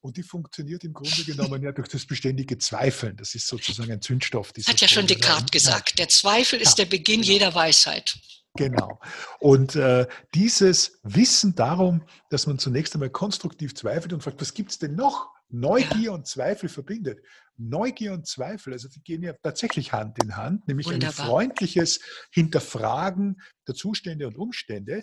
[0.00, 3.16] Und die funktioniert im Grunde genommen ja durch das beständige Zweifeln.
[3.16, 4.52] Das ist sozusagen ein Zündstoff.
[4.66, 5.98] Hat ja schon Descartes gesagt.
[5.98, 7.32] Der Zweifel ist ja, der Beginn genau.
[7.32, 8.16] jeder Weisheit.
[8.54, 9.00] Genau.
[9.40, 14.70] Und äh, dieses Wissen darum, dass man zunächst einmal konstruktiv zweifelt und fragt, was gibt
[14.70, 15.28] es denn noch?
[15.50, 16.10] Neugier ja.
[16.12, 17.20] und Zweifel verbindet.
[17.56, 21.08] Neugier und Zweifel, also die gehen ja tatsächlich Hand in Hand, nämlich Wunderbar.
[21.08, 25.02] ein freundliches Hinterfragen der Zustände und Umstände,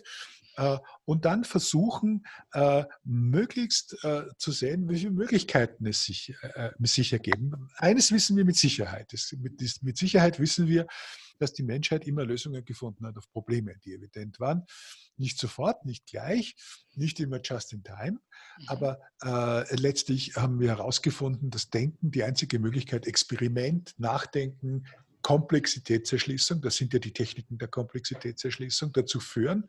[1.06, 6.34] und dann versuchen, äh, möglichst äh, zu sehen, welche Möglichkeiten es sich,
[6.80, 7.70] sich ergeben.
[7.78, 9.14] Eines wissen wir mit Sicherheit.
[9.38, 10.88] mit, Sicherheit wissen wir,
[11.40, 14.66] dass die Menschheit immer Lösungen gefunden hat auf Probleme, die evident waren.
[15.18, 16.56] Nicht sofort, nicht gleich,
[16.96, 18.20] nicht immer just in time,
[18.58, 18.68] mhm.
[18.68, 24.86] aber äh, letztlich haben wir herausgefunden, dass Denken die einzige Möglichkeit, Experiment, Nachdenken,
[25.22, 29.68] Komplexitätserschließung, das sind ja die Techniken der Komplexitätserschließung, dazu führen,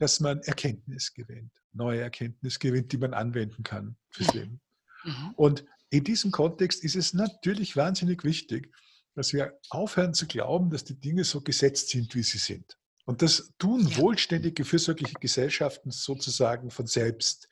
[0.00, 4.60] dass man Erkenntnis gewinnt, neue Erkenntnis gewinnt, die man anwenden kann fürs Leben.
[5.04, 5.34] Mhm.
[5.36, 8.72] Und in diesem Kontext ist es natürlich wahnsinnig wichtig,
[9.14, 12.78] dass wir aufhören zu glauben, dass die Dinge so gesetzt sind, wie sie sind.
[13.06, 13.96] Und das tun ja.
[13.96, 17.48] wohlständige, fürsorgliche Gesellschaften sozusagen von selbst.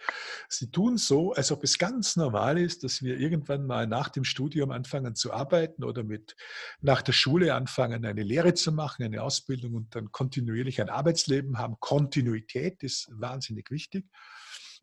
[0.48, 4.24] Sie tun so, als ob es ganz normal ist, dass wir irgendwann mal nach dem
[4.24, 6.36] Studium anfangen zu arbeiten oder mit
[6.80, 11.58] nach der Schule anfangen, eine Lehre zu machen, eine Ausbildung und dann kontinuierlich ein Arbeitsleben
[11.58, 11.76] haben.
[11.80, 14.04] Kontinuität ist wahnsinnig wichtig.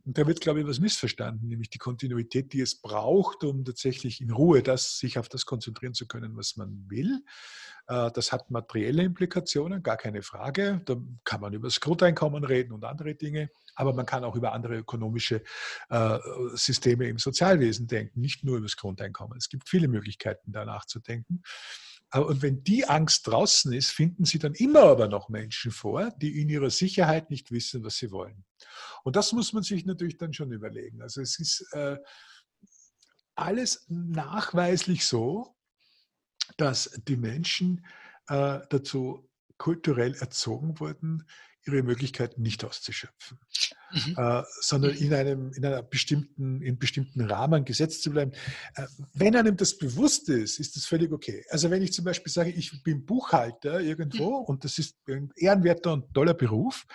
[0.06, 4.22] Und da wird, glaube ich, was missverstanden, nämlich die Kontinuität, die es braucht, um tatsächlich
[4.22, 7.24] in Ruhe das, sich auf das konzentrieren zu können, was man will.
[7.88, 10.82] Äh, das hat materielle Implikationen, gar keine Frage.
[10.86, 13.50] Da kann man über das Grundeinkommen reden und andere Dinge.
[13.74, 15.42] Aber man kann auch über andere ökonomische
[15.90, 16.20] äh,
[16.54, 19.38] Systeme im Sozialwesen denken, nicht nur über das Grundeinkommen.
[19.38, 21.42] Es gibt viele Möglichkeiten, da nachzudenken.
[22.14, 26.42] Und wenn die Angst draußen ist, finden sie dann immer aber noch Menschen vor, die
[26.42, 28.46] in ihrer Sicherheit nicht wissen, was sie wollen.
[29.04, 31.02] Und das muss man sich natürlich dann schon überlegen.
[31.02, 31.98] Also es ist äh,
[33.36, 35.56] alles nachweislich so,
[36.58, 37.86] dass die Menschen
[38.28, 41.28] äh, dazu kulturell erzogen wurden,
[41.66, 43.40] ihre Möglichkeiten nicht auszuschöpfen,
[43.92, 44.16] mhm.
[44.18, 44.98] äh, sondern mhm.
[44.98, 48.32] in einem in einer bestimmten, in bestimmten Rahmen gesetzt zu bleiben.
[48.76, 51.44] Äh, wenn einem das bewusst ist, ist das völlig okay.
[51.50, 54.46] Also wenn ich zum Beispiel sage, ich bin Buchhalter irgendwo mhm.
[54.46, 56.86] und das ist ein ehrenwerter und toller Beruf,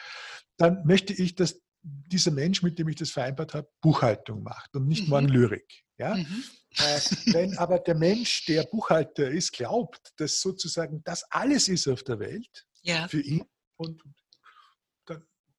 [0.56, 4.86] dann möchte ich, dass dieser Mensch, mit dem ich das vereinbart habe, Buchhaltung macht und
[4.86, 5.10] nicht mhm.
[5.10, 5.84] morgen Lyrik.
[5.98, 6.14] Ja?
[6.14, 6.44] Mhm.
[6.76, 7.00] Äh,
[7.32, 12.18] wenn aber der Mensch, der Buchhalter ist, glaubt, dass sozusagen das alles ist auf der
[12.18, 13.08] Welt ja.
[13.08, 13.44] für ihn
[13.76, 14.02] und,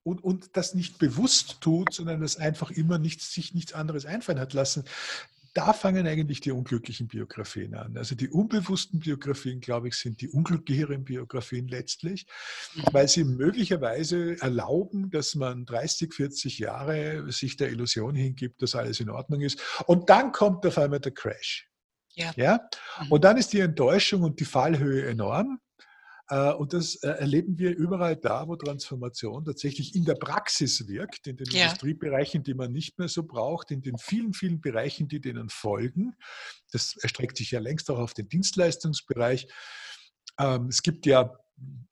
[0.03, 4.39] und, und das nicht bewusst tut, sondern das einfach immer nichts, sich nichts anderes einfallen
[4.39, 4.83] hat lassen,
[5.53, 7.97] da fangen eigentlich die unglücklichen Biografien an.
[7.97, 12.25] Also die unbewussten Biografien, glaube ich, sind die unglücklicheren Biografien letztlich,
[12.73, 12.83] mhm.
[12.91, 18.99] weil sie möglicherweise erlauben, dass man 30, 40 Jahre sich der Illusion hingibt, dass alles
[19.01, 19.61] in Ordnung ist.
[19.87, 21.67] Und dann kommt auf einmal der Crash.
[22.13, 22.31] Ja.
[22.37, 22.61] ja?
[23.01, 23.11] Mhm.
[23.11, 25.59] Und dann ist die Enttäuschung und die Fallhöhe enorm.
[26.31, 31.27] Äh, und das äh, erleben wir überall da, wo Transformation tatsächlich in der Praxis wirkt,
[31.27, 31.65] in den ja.
[31.65, 36.15] Industriebereichen, die man nicht mehr so braucht, in den vielen, vielen Bereichen, die denen folgen.
[36.71, 39.47] Das erstreckt sich ja längst auch auf den Dienstleistungsbereich.
[40.39, 41.37] Ähm, es gibt ja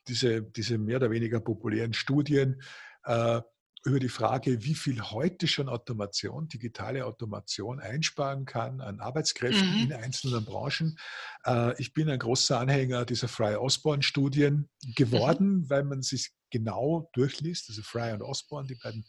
[0.08, 2.62] diese, diese mehr oder weniger populären Studien,
[3.04, 3.42] äh,
[3.86, 9.84] über die Frage, wie viel heute schon Automation, digitale Automation einsparen kann an Arbeitskräften mhm.
[9.84, 10.98] in einzelnen Branchen.
[11.46, 15.70] Äh, ich bin ein großer Anhänger dieser Fry-Osborne-Studien geworden, mhm.
[15.70, 17.70] weil man sich genau durchliest.
[17.70, 19.06] Also Fry und Osborne, die beiden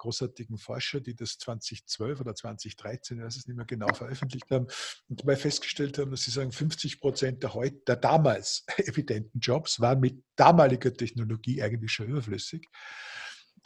[0.00, 4.66] großartigen Forscher, die das 2012 oder 2013, ich weiß es nicht mehr genau, veröffentlicht haben
[5.08, 7.52] und dabei festgestellt haben, dass sie sagen, 50 Prozent der,
[7.86, 12.66] der damals evidenten Jobs waren mit damaliger Technologie eigentlich schon überflüssig.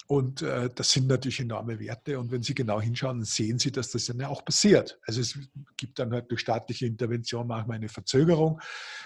[0.07, 2.19] Und äh, das sind natürlich enorme Werte.
[2.19, 4.99] Und wenn Sie genau hinschauen, sehen Sie, dass das dann ja auch passiert.
[5.07, 5.39] Also es
[5.79, 8.61] gibt dann halt durch staatliche Intervention manchmal eine Verzögerung.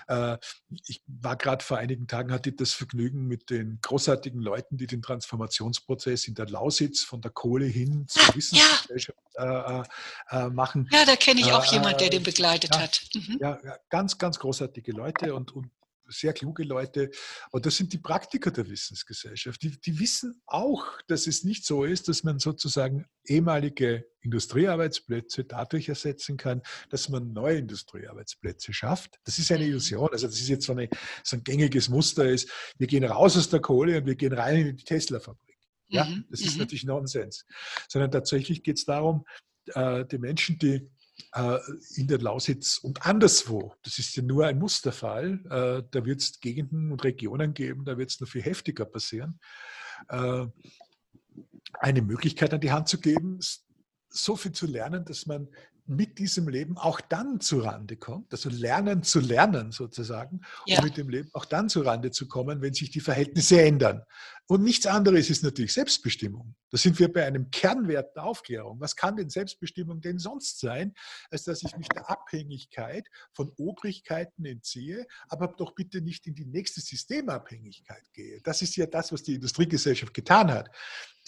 [0.08, 0.38] Äh,
[0.86, 4.88] ich war gerade vor einigen Tagen, hatte ich das Vergnügen mit den großartigen Leuten, die
[4.88, 9.82] den Transformationsprozess in der Lausitz von der Kohle hin zur ah, Wissensgesellschaft ja.
[9.82, 9.84] äh,
[10.30, 10.88] äh machen.
[10.90, 13.00] Ja, da kenne ich auch äh, jemanden, der den begleitet ja, hat.
[13.14, 13.38] Mhm.
[13.40, 15.70] Ja, ganz, ganz großartige Leute und, und
[16.08, 17.10] sehr kluge Leute.
[17.50, 19.62] Und das sind die Praktiker der Wissensgesellschaft.
[19.62, 25.88] Die, die wissen auch, dass es nicht so ist, dass man sozusagen ehemalige Industriearbeitsplätze dadurch
[25.88, 29.18] ersetzen kann, dass man neue Industriearbeitsplätze schafft.
[29.24, 29.70] Das ist eine mhm.
[29.70, 30.08] Illusion.
[30.12, 30.88] Also das ist jetzt so, eine,
[31.22, 34.66] so ein gängiges Muster ist, wir gehen raus aus der Kohle und wir gehen rein
[34.66, 35.56] in die Tesla-Fabrik.
[35.88, 36.26] Ja, mhm.
[36.30, 36.60] das ist mhm.
[36.60, 37.46] natürlich Nonsens.
[37.88, 39.24] Sondern tatsächlich geht es darum,
[39.74, 40.90] äh, die Menschen, die
[41.96, 43.74] in der Lausitz und anderswo.
[43.82, 45.40] Das ist ja nur ein Musterfall.
[45.50, 49.38] Äh, da wird es Gegenden und Regionen geben, da wird es noch viel heftiger passieren.
[50.08, 50.46] Äh,
[51.74, 53.38] eine Möglichkeit an die Hand zu geben,
[54.08, 55.48] so viel zu lernen, dass man
[55.88, 60.78] mit diesem Leben auch dann zu Rande kommt, also lernen zu lernen sozusagen, ja.
[60.78, 64.02] um mit dem Leben auch dann zu Rande zu kommen, wenn sich die Verhältnisse ändern.
[64.50, 66.54] Und nichts anderes ist natürlich Selbstbestimmung.
[66.70, 68.80] Da sind wir bei einem Kernwert der Aufklärung.
[68.80, 70.94] Was kann denn Selbstbestimmung denn sonst sein,
[71.30, 76.46] als dass ich mich der Abhängigkeit von Obrigkeiten entziehe, aber doch bitte nicht in die
[76.46, 78.40] nächste Systemabhängigkeit gehe.
[78.42, 80.70] Das ist ja das, was die Industriegesellschaft getan hat.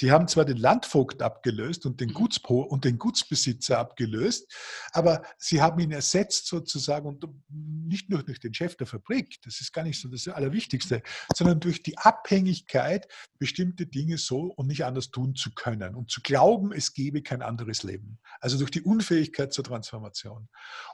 [0.01, 4.51] Sie haben zwar den Landvogt abgelöst und den, Gutspo und den Gutsbesitzer abgelöst,
[4.93, 9.61] aber sie haben ihn ersetzt sozusagen und nicht nur durch den Chef der Fabrik, das
[9.61, 11.03] ist gar nicht so das Allerwichtigste,
[11.37, 16.21] sondern durch die Abhängigkeit, bestimmte Dinge so und nicht anders tun zu können und zu
[16.23, 18.19] glauben, es gebe kein anderes Leben.
[18.41, 20.49] Also durch die Unfähigkeit zur Transformation.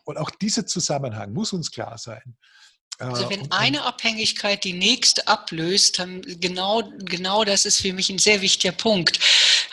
[0.04, 2.36] Und auch dieser Zusammenhang muss uns klar sein.
[2.98, 8.18] Also wenn eine Abhängigkeit die nächste ablöst, dann genau, genau das ist für mich ein
[8.18, 9.18] sehr wichtiger Punkt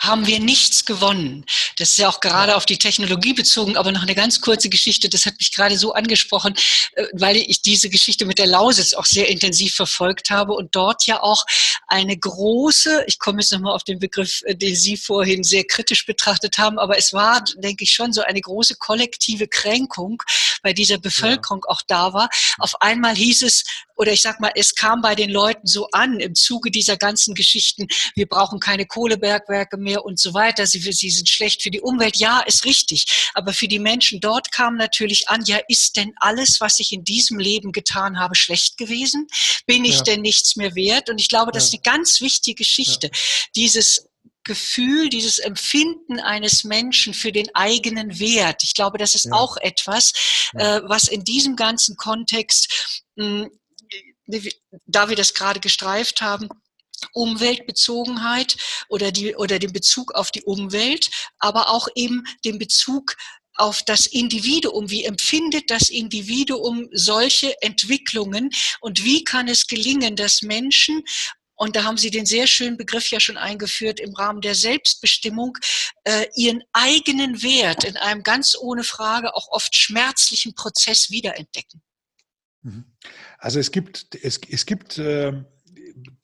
[0.06, 1.44] haben wir nichts gewonnen.
[1.78, 5.08] Das ist ja auch gerade auf die Technologie bezogen, aber noch eine ganz kurze Geschichte,
[5.08, 6.54] das hat mich gerade so angesprochen,
[6.92, 11.06] äh, weil ich diese Geschichte mit der Lausitz auch sehr intensiv verfolgt habe und dort
[11.06, 11.44] ja auch
[11.88, 16.06] eine große, ich komme jetzt nochmal auf den Begriff, äh, den Sie vorhin sehr kritisch
[16.06, 20.22] betrachtet haben, aber es war, denke ich, schon so eine große kollektive Kränkung
[20.62, 21.70] bei dieser Bevölkerung ja.
[21.70, 22.28] auch da war.
[22.58, 23.64] Auf einmal hieß es,
[23.96, 27.34] oder ich sag mal, es kam bei den Leuten so an im Zuge dieser ganzen
[27.34, 31.80] Geschichten, wir brauchen keine Kohlebergwerke mehr und so weiter, sie, sie sind schlecht für die
[31.80, 32.16] Umwelt.
[32.16, 33.30] Ja, ist richtig.
[33.34, 37.04] Aber für die Menschen dort kam natürlich an, ja, ist denn alles, was ich in
[37.04, 39.26] diesem Leben getan habe, schlecht gewesen?
[39.66, 40.02] Bin ich ja.
[40.02, 41.10] denn nichts mehr wert?
[41.10, 43.08] Und ich glaube, das ist eine ganz wichtige Geschichte.
[43.08, 43.18] Ja.
[43.56, 44.06] Dieses
[44.44, 48.62] Gefühl, dieses Empfinden eines Menschen für den eigenen Wert.
[48.62, 49.32] Ich glaube, das ist ja.
[49.32, 50.12] auch etwas,
[50.54, 53.50] äh, was in diesem ganzen Kontext mh, hm,
[54.86, 56.48] da wir das gerade gestreift haben,
[57.12, 58.56] Umweltbezogenheit
[58.88, 63.16] oder, die, oder den Bezug auf die Umwelt, aber auch eben den Bezug
[63.56, 64.90] auf das Individuum.
[64.90, 71.04] Wie empfindet das Individuum solche Entwicklungen und wie kann es gelingen, dass Menschen
[71.56, 75.56] und da haben Sie den sehr schönen Begriff ja schon eingeführt im Rahmen der Selbstbestimmung,
[76.02, 81.80] äh, ihren eigenen Wert in einem ganz ohne Frage auch oft schmerzlichen Prozess wiederentdecken.
[82.62, 82.84] Mhm.
[83.38, 85.44] Also es gibt, es, es gibt äh,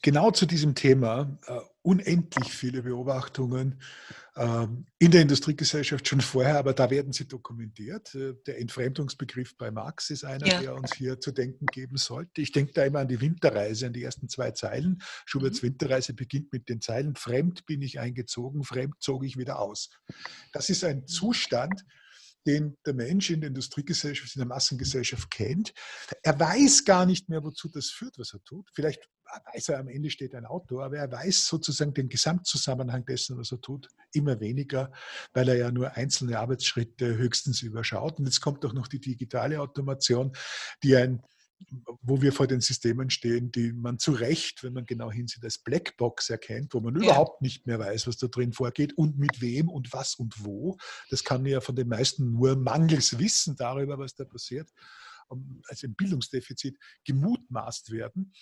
[0.02, 3.80] genau zu diesem Thema äh, unendlich viele Beobachtungen
[4.36, 4.66] äh,
[4.98, 8.14] in der Industriegesellschaft schon vorher, aber da werden sie dokumentiert.
[8.14, 10.60] Äh, der Entfremdungsbegriff bei Marx ist einer, ja.
[10.60, 12.40] der uns hier zu denken geben sollte.
[12.40, 15.02] Ich denke da immer an die Winterreise, an die ersten zwei Zeilen.
[15.24, 15.68] Schuberts mhm.
[15.68, 19.90] Winterreise beginnt mit den Zeilen, fremd bin ich eingezogen, fremd zog ich wieder aus.
[20.52, 21.84] Das ist ein Zustand,
[22.46, 25.72] den der Mensch in der Industriegesellschaft, in der Massengesellschaft kennt.
[26.22, 28.70] Er weiß gar nicht mehr, wozu das führt, was er tut.
[28.74, 29.08] Vielleicht
[29.52, 33.52] weiß er, am Ende steht ein Auto, aber er weiß sozusagen den Gesamtzusammenhang dessen, was
[33.52, 34.92] er tut, immer weniger,
[35.32, 38.18] weil er ja nur einzelne Arbeitsschritte höchstens überschaut.
[38.18, 40.32] Und jetzt kommt auch noch die digitale Automation,
[40.82, 41.22] die ein
[42.02, 45.58] wo wir vor den Systemen stehen, die man zu Recht, wenn man genau hinsieht, als
[45.58, 47.02] Blackbox erkennt, wo man ja.
[47.02, 50.76] überhaupt nicht mehr weiß, was da drin vorgeht und mit wem und was und wo.
[51.10, 54.70] Das kann ja von den meisten nur mangels Wissen darüber, was da passiert,
[55.68, 58.32] also ein Bildungsdefizit gemutmaßt werden.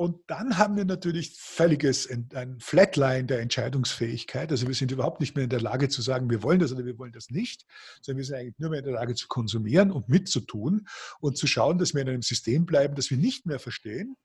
[0.00, 4.48] Und dann haben wir natürlich völliges, ein Flatline der Entscheidungsfähigkeit.
[4.52, 6.84] Also wir sind überhaupt nicht mehr in der Lage zu sagen, wir wollen das oder
[6.86, 7.66] wir wollen das nicht,
[8.00, 10.86] sondern wir sind eigentlich nur mehr in der Lage zu konsumieren und mitzutun
[11.18, 14.16] und zu schauen, dass wir in einem System bleiben, das wir nicht mehr verstehen,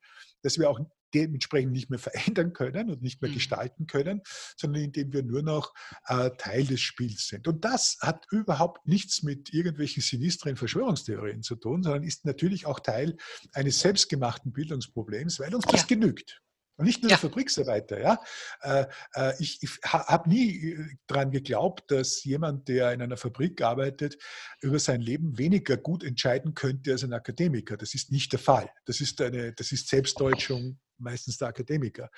[0.42, 0.78] dass wir auch
[1.14, 3.34] dementsprechend nicht mehr verändern können und nicht mehr mhm.
[3.34, 4.22] gestalten können,
[4.56, 5.72] sondern indem wir nur noch
[6.06, 7.48] äh, Teil des Spiels sind.
[7.48, 12.80] Und das hat überhaupt nichts mit irgendwelchen sinistren Verschwörungstheorien zu tun, sondern ist natürlich auch
[12.80, 13.16] Teil
[13.52, 15.86] eines selbstgemachten Bildungsproblems, weil uns das ja.
[15.86, 16.40] genügt.
[16.76, 17.16] Und nicht nur ja.
[17.16, 18.00] der Fabriksarbeiter.
[18.00, 18.20] Ja?
[18.62, 23.62] Äh, äh, ich, ich habe nie äh, daran geglaubt, dass jemand, der in einer Fabrik
[23.62, 24.18] arbeitet,
[24.60, 27.76] über sein Leben weniger gut entscheiden könnte als ein Akademiker.
[27.76, 28.68] Das ist nicht der Fall.
[28.86, 32.10] Das ist, eine, das ist Selbstdeutschung meistens der Akademiker.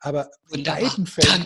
[0.00, 1.44] Aber in beiden, Fällen,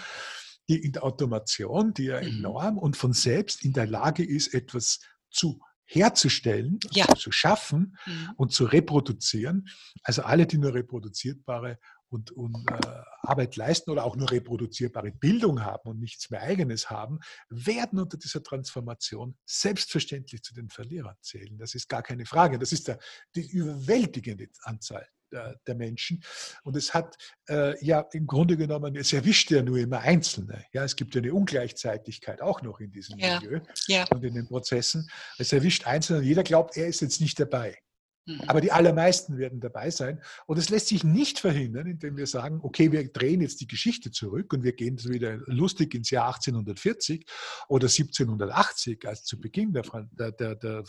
[0.69, 2.27] die in der Automation, die ja mhm.
[2.27, 4.99] enorm und von selbst in der Lage ist, etwas
[5.29, 7.05] zu herzustellen, ja.
[7.15, 8.29] zu schaffen mhm.
[8.37, 9.67] und zu reproduzieren.
[10.03, 11.77] Also alle, die nur reproduzierbare
[12.09, 12.87] und, und äh,
[13.21, 18.17] Arbeit leisten oder auch nur reproduzierbare Bildung haben und nichts mehr eigenes haben, werden unter
[18.17, 21.57] dieser Transformation selbstverständlich zu den Verlierern zählen.
[21.57, 22.59] Das ist gar keine Frage.
[22.59, 22.99] Das ist der,
[23.35, 26.23] die überwältigende Anzahl der, der Menschen.
[26.63, 27.17] Und es hat
[27.49, 30.65] äh, ja im Grunde genommen, es erwischt ja nur immer Einzelne.
[30.71, 33.39] Ja, es gibt ja eine Ungleichzeitigkeit auch noch in diesem ja.
[33.39, 34.05] Milieu ja.
[34.11, 35.09] und in den Prozessen.
[35.37, 37.77] Es erwischt Einzelne und jeder glaubt, er ist jetzt nicht dabei.
[38.25, 38.41] Mhm.
[38.47, 40.21] Aber die allermeisten werden dabei sein.
[40.45, 44.11] Und es lässt sich nicht verhindern, indem wir sagen, okay, wir drehen jetzt die Geschichte
[44.11, 47.25] zurück und wir gehen wieder lustig ins Jahr 1840
[47.67, 50.83] oder 1780, als zu Beginn der, der, der, der,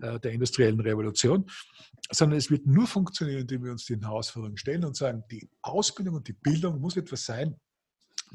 [0.00, 1.46] äh, der industriellen Revolution,
[2.10, 6.16] sondern es wird nur funktionieren, indem wir uns den Herausforderungen stellen und sagen, die Ausbildung
[6.16, 7.56] und die Bildung muss etwas sein,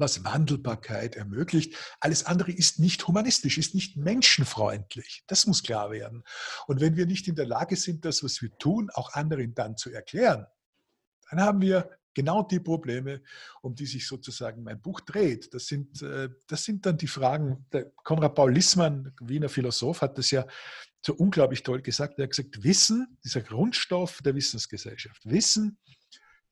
[0.00, 1.76] was Wandelbarkeit ermöglicht.
[2.00, 5.24] Alles andere ist nicht humanistisch, ist nicht menschenfreundlich.
[5.26, 6.24] Das muss klar werden.
[6.66, 9.76] Und wenn wir nicht in der Lage sind, das, was wir tun, auch anderen dann
[9.76, 10.46] zu erklären,
[11.30, 13.22] dann haben wir genau die Probleme,
[13.62, 15.52] um die sich sozusagen mein Buch dreht.
[15.54, 17.66] Das sind, äh, das sind dann die Fragen.
[17.72, 20.46] Der Konrad Paul Lissmann, Wiener Philosoph, hat das ja
[21.04, 22.18] so unglaublich toll gesagt.
[22.18, 25.22] Er hat gesagt, Wissen, dieser Grundstoff der Wissensgesellschaft.
[25.24, 25.78] Wissen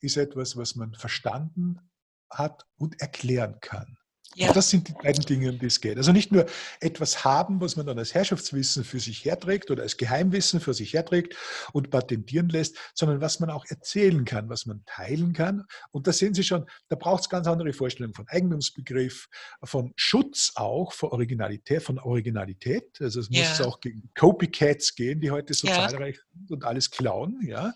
[0.01, 1.88] ist etwas, was man verstanden
[2.30, 3.98] hat und erklären kann.
[4.38, 4.52] Ja.
[4.52, 5.96] das sind die beiden Dinge, um die es geht.
[5.96, 6.46] Also nicht nur
[6.80, 10.92] etwas haben, was man dann als Herrschaftswissen für sich herträgt oder als Geheimwissen für sich
[10.92, 11.34] herträgt
[11.72, 15.64] und patentieren lässt, sondern was man auch erzählen kann, was man teilen kann.
[15.90, 19.28] Und da sehen Sie schon, da braucht es ganz andere Vorstellungen von Eigentumsbegriff,
[19.64, 22.98] von Schutz auch, von Originalität, von Originalität.
[23.00, 23.48] Also es ja.
[23.48, 25.88] muss auch gegen Copycats gehen, die heute so ja.
[25.88, 27.40] zahlreich sind und alles klauen.
[27.42, 27.72] Ja.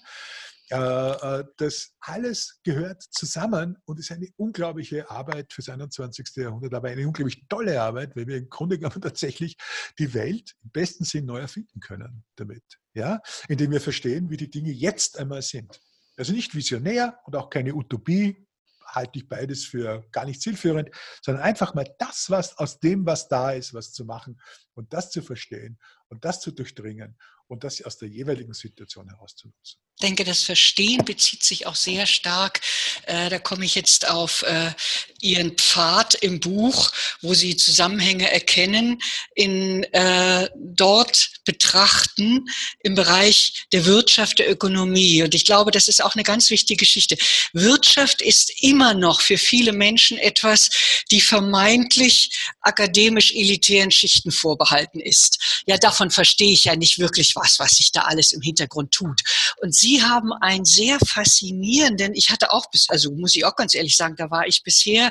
[0.72, 6.34] Äh, äh, das alles gehört zusammen und ist eine unglaubliche Arbeit fürs 21.
[6.36, 9.58] Jahrhundert, aber eine unglaublich tolle Arbeit, weil wir im Grunde genommen tatsächlich
[9.98, 12.64] die Welt im besten Sinn neu erfinden können damit.
[12.94, 13.20] Ja?
[13.48, 15.78] Indem wir verstehen, wie die Dinge jetzt einmal sind.
[16.16, 18.46] Also nicht visionär und auch keine Utopie,
[18.86, 20.90] halte ich beides für gar nicht zielführend,
[21.22, 24.40] sondern einfach mal das, was aus dem, was da ist, was zu machen
[24.74, 27.16] und das zu verstehen und das zu durchdringen
[27.52, 29.78] und das aus der jeweiligen Situation heraus zu nutzen.
[29.98, 32.62] Ich denke, das Verstehen bezieht sich auch sehr stark,
[33.06, 34.72] äh, da komme ich jetzt auf äh,
[35.20, 36.90] Ihren Pfad im Buch,
[37.20, 39.00] wo Sie Zusammenhänge erkennen,
[39.34, 42.46] in äh, dort betrachten
[42.82, 45.22] im Bereich der Wirtschaft, der Ökonomie.
[45.22, 47.16] Und ich glaube, das ist auch eine ganz wichtige Geschichte.
[47.52, 50.70] Wirtschaft ist immer noch für viele Menschen etwas,
[51.10, 52.30] die vermeintlich
[52.60, 55.62] akademisch elitären Schichten vorbehalten ist.
[55.66, 59.22] Ja, davon verstehe ich ja nicht wirklich was, was sich da alles im Hintergrund tut.
[59.60, 63.74] Und Sie haben einen sehr faszinierenden, ich hatte auch, bis, also muss ich auch ganz
[63.74, 65.10] ehrlich sagen, da war ich bisher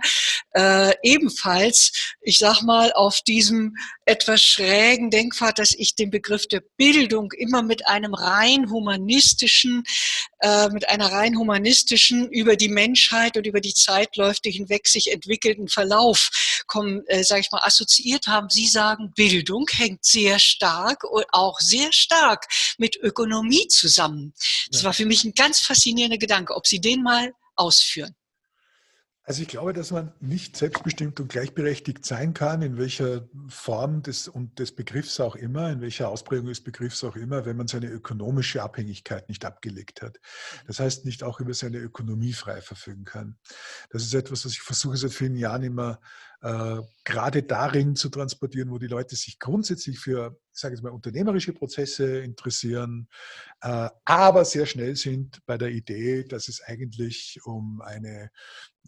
[0.54, 3.76] äh, ebenfalls, ich sag mal, auf diesem
[4.06, 9.84] etwas schrägen Denkpfad, dass ich den Begriff der Bildung immer mit einem rein humanistischen,
[10.40, 15.68] äh, mit einer rein humanistischen über die Menschheit und über die Zeitläufe hinweg sich entwickelten
[15.68, 16.30] Verlauf
[16.68, 18.50] kommen, äh, sage ich mal, assoziiert haben.
[18.50, 22.11] Sie sagen, Bildung hängt sehr stark und auch sehr stark
[22.78, 24.34] mit Ökonomie zusammen.
[24.70, 28.16] Das war für mich ein ganz faszinierender Gedanke, ob Sie den mal ausführen.
[29.32, 34.28] Also ich glaube, dass man nicht selbstbestimmt und gleichberechtigt sein kann, in welcher Form des,
[34.28, 37.88] und des Begriffs auch immer, in welcher Ausprägung des Begriffs auch immer, wenn man seine
[37.88, 40.20] ökonomische Abhängigkeit nicht abgelegt hat.
[40.68, 43.38] Das heißt, nicht auch über seine Ökonomie frei verfügen kann.
[43.90, 46.02] Das ist etwas, was ich versuche seit vielen Jahren immer
[46.42, 50.90] äh, gerade darin zu transportieren, wo die Leute sich grundsätzlich für, ich sage jetzt mal,
[50.90, 53.08] unternehmerische Prozesse interessieren,
[53.62, 58.32] äh, aber sehr schnell sind bei der Idee, dass es eigentlich um eine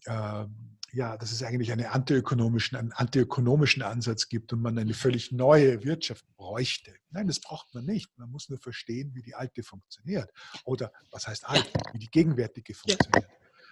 [0.06, 0.46] äh,
[0.94, 5.84] ja, dass es eigentlich eine antiökonomischen, einen antiökonomischen Ansatz gibt und man eine völlig neue
[5.84, 6.94] Wirtschaft bräuchte.
[7.10, 8.16] Nein, das braucht man nicht.
[8.18, 10.30] Man muss nur verstehen, wie die alte funktioniert.
[10.66, 13.28] Oder was heißt alt, wie die gegenwärtige funktioniert.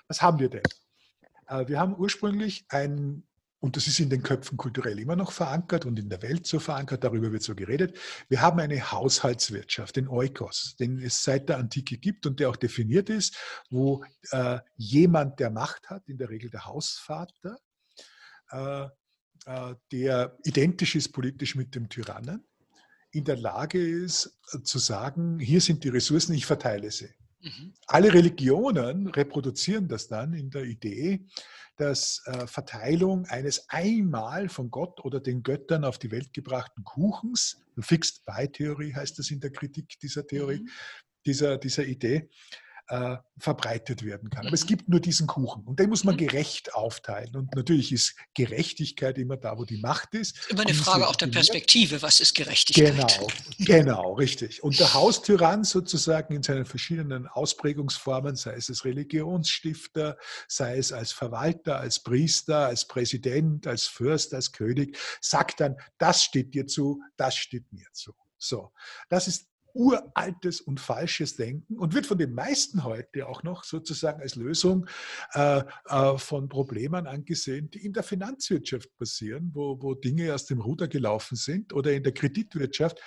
[0.07, 0.63] Was haben wir denn?
[1.47, 3.23] Äh, wir haben ursprünglich ein
[3.61, 6.59] und das ist in den Köpfen kulturell immer noch verankert und in der Welt so
[6.59, 7.95] verankert, darüber wird so geredet.
[8.27, 12.55] Wir haben eine Haushaltswirtschaft, den Oikos, den es seit der Antike gibt und der auch
[12.55, 13.37] definiert ist,
[13.69, 17.59] wo äh, jemand, der Macht hat, in der Regel der Hausvater,
[18.49, 18.87] äh,
[19.45, 22.43] äh, der identisch ist politisch mit dem Tyrannen,
[23.11, 27.13] in der Lage ist äh, zu sagen, hier sind die Ressourcen, ich verteile sie.
[27.41, 27.73] Mhm.
[27.87, 31.25] Alle Religionen reproduzieren das dann in der Idee,
[31.77, 37.65] dass äh, Verteilung eines einmal von Gott oder den Göttern auf die Welt gebrachten Kuchens,
[37.79, 40.69] Fixed By Theorie heißt das in der Kritik dieser Theorie, mhm.
[41.25, 42.29] dieser, dieser Idee,
[42.91, 44.45] äh, verbreitet werden kann.
[44.45, 44.67] Aber es mhm.
[44.67, 46.19] gibt nur diesen Kuchen und den muss man mhm.
[46.19, 47.35] gerecht aufteilen.
[47.37, 50.49] Und natürlich ist Gerechtigkeit immer da, wo die Macht ist.
[50.49, 52.93] Immer eine Frage auch der Perspektive, was ist Gerechtigkeit?
[52.93, 53.27] Genau,
[53.59, 54.61] genau, richtig.
[54.61, 60.17] Und der Haustyrann sozusagen in seinen verschiedenen Ausprägungsformen, sei es als Religionsstifter,
[60.49, 66.23] sei es als Verwalter, als Priester, als Präsident, als Fürst, als König, sagt dann, das
[66.23, 68.11] steht dir zu, das steht mir zu.
[68.37, 68.73] So,
[69.07, 74.21] das ist uraltes und falsches Denken und wird von den meisten heute auch noch sozusagen
[74.21, 74.87] als Lösung
[75.33, 80.61] äh, äh, von Problemen angesehen, die in der Finanzwirtschaft passieren, wo, wo Dinge aus dem
[80.61, 82.99] Ruder gelaufen sind oder in der Kreditwirtschaft,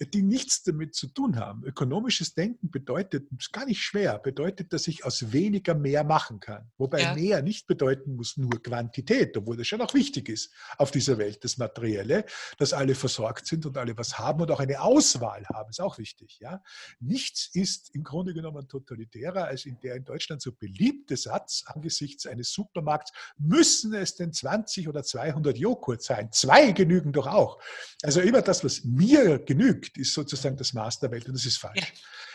[0.00, 1.64] die nichts damit zu tun haben.
[1.64, 6.70] Ökonomisches Denken bedeutet, ist gar nicht schwer, bedeutet, dass ich aus weniger mehr machen kann.
[6.76, 7.14] Wobei ja.
[7.14, 11.42] mehr nicht bedeuten muss nur Quantität, obwohl das schon auch wichtig ist auf dieser Welt,
[11.44, 12.24] das Materielle,
[12.58, 15.98] dass alle versorgt sind und alle was haben und auch eine Auswahl haben, ist auch
[15.98, 16.38] wichtig.
[16.40, 16.62] Ja?
[17.00, 22.26] Nichts ist im Grunde genommen totalitärer als in der in Deutschland so beliebte Satz angesichts
[22.26, 26.30] eines Supermarkts, müssen es denn 20 oder 200 Joghurt sein?
[26.32, 27.60] Zwei genügen doch auch.
[28.02, 31.44] Also immer das, was mir genügt, genügt, ist sozusagen das Maß der Welt und das
[31.44, 31.92] ist falsch.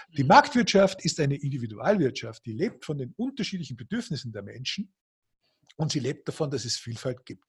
[0.09, 0.15] Ja.
[0.17, 4.93] Die Marktwirtschaft ist eine Individualwirtschaft, die lebt von den unterschiedlichen Bedürfnissen der Menschen
[5.77, 7.45] und sie lebt davon, dass es Vielfalt gibt.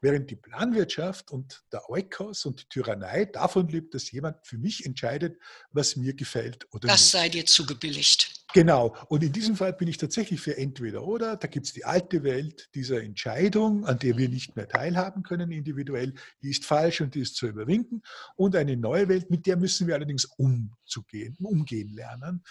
[0.00, 4.84] Während die Planwirtschaft und der Eukos und die Tyrannei davon lebt, dass jemand für mich
[4.84, 5.40] entscheidet,
[5.70, 7.14] was mir gefällt oder das nicht.
[7.14, 8.41] Das sei dir zugebilligt.
[8.52, 8.94] Genau.
[9.08, 11.36] Und in diesem Fall bin ich tatsächlich für entweder oder.
[11.36, 15.50] Da gibt es die alte Welt dieser Entscheidung, an der wir nicht mehr teilhaben können
[15.50, 16.14] individuell.
[16.42, 18.02] Die ist falsch und die ist zu überwinden.
[18.36, 22.44] Und eine neue Welt, mit der müssen wir allerdings umzugehen, umgehen lernen.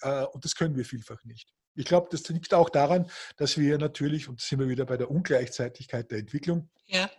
[0.00, 1.52] Äh, und das können wir vielfach nicht.
[1.74, 4.96] Ich glaube, das liegt auch daran, dass wir natürlich, und da sind wir wieder bei
[4.96, 7.10] der Ungleichzeitigkeit der Entwicklung, ja.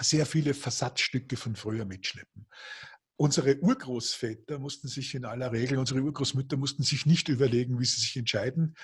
[0.00, 2.46] sehr viele Versatzstücke von früher mitschleppen.
[3.20, 8.00] Unsere Urgroßväter mussten sich in aller Regel, unsere Urgroßmütter mussten sich nicht überlegen, wie sie
[8.00, 8.76] sich entscheiden,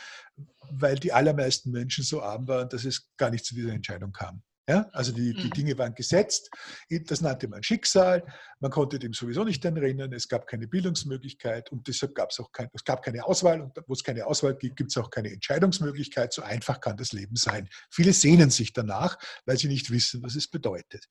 [0.73, 4.43] weil die allermeisten Menschen so arm waren, dass es gar nicht zu dieser Entscheidung kam.
[4.67, 5.51] Ja, also die, die mhm.
[5.51, 6.51] Dinge waren gesetzt,
[6.89, 8.25] das nannte man Schicksal,
[8.61, 12.51] man konnte dem sowieso nicht entrinnen, es gab keine Bildungsmöglichkeit und deshalb gab es auch
[12.51, 15.31] kein, es gab keine Auswahl und wo es keine Auswahl gibt, gibt es auch keine
[15.31, 17.69] Entscheidungsmöglichkeit, so einfach kann das Leben sein.
[17.91, 21.09] Viele sehnen sich danach, weil sie nicht wissen, was es bedeutet.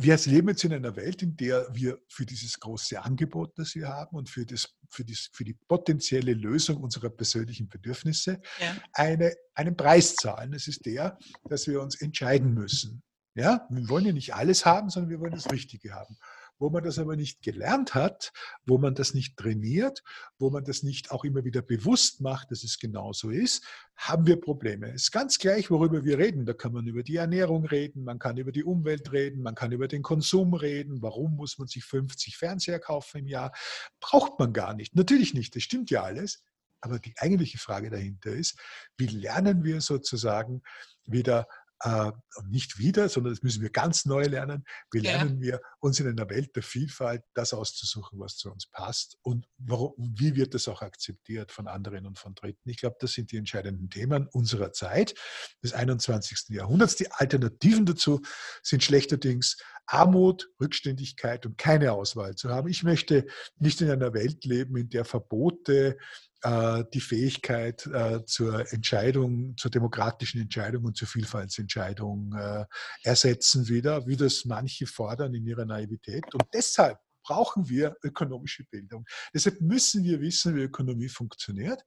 [0.00, 3.88] Wir leben jetzt in einer Welt, in der wir für dieses große Angebot, das wir
[3.88, 8.76] haben und für, das, für, das, für die potenzielle Lösung unserer persönlichen Bedürfnisse ja.
[8.92, 10.52] eine, einen Preis zahlen.
[10.52, 11.18] Das ist der,
[11.48, 13.02] dass wir uns entscheiden müssen.
[13.34, 13.66] Ja?
[13.70, 16.16] Wir wollen ja nicht alles haben, sondern wir wollen das Richtige haben.
[16.58, 18.32] Wo man das aber nicht gelernt hat,
[18.66, 20.02] wo man das nicht trainiert,
[20.38, 23.64] wo man das nicht auch immer wieder bewusst macht, dass es genauso ist,
[23.96, 24.88] haben wir Probleme.
[24.88, 26.46] Es ist ganz gleich, worüber wir reden.
[26.46, 29.72] Da kann man über die Ernährung reden, man kann über die Umwelt reden, man kann
[29.72, 31.02] über den Konsum reden.
[31.02, 33.52] Warum muss man sich 50 Fernseher kaufen im Jahr?
[34.00, 34.94] Braucht man gar nicht.
[34.94, 36.42] Natürlich nicht, das stimmt ja alles.
[36.80, 38.56] Aber die eigentliche Frage dahinter ist,
[38.96, 40.62] wie lernen wir sozusagen
[41.06, 41.48] wieder
[41.80, 42.12] äh,
[42.48, 44.64] nicht wieder, sondern das müssen wir ganz neu lernen.
[44.90, 45.40] Wie lernen ja.
[45.40, 49.94] wir uns in einer Welt der Vielfalt das auszusuchen, was zu uns passt und warum,
[49.98, 52.68] wie wird das auch akzeptiert von anderen und von Dritten.
[52.68, 55.14] Ich glaube, das sind die entscheidenden Themen unserer Zeit,
[55.62, 56.48] des 21.
[56.48, 56.96] Jahrhunderts.
[56.96, 58.20] Die Alternativen dazu
[58.62, 59.56] sind schlechterdings
[59.86, 62.68] Armut, Rückständigkeit und keine Auswahl zu haben.
[62.68, 63.26] Ich möchte
[63.58, 65.96] nicht in einer Welt leben, in der Verbote
[66.44, 72.64] die Fähigkeit äh, zur Entscheidung, zur demokratischen Entscheidung und zur Vielfaltsentscheidung äh,
[73.02, 76.32] ersetzen wieder, wie das manche fordern in ihrer Naivität.
[76.34, 79.06] Und deshalb brauchen wir ökonomische Bildung.
[79.34, 81.82] Deshalb müssen wir wissen, wie Ökonomie funktioniert.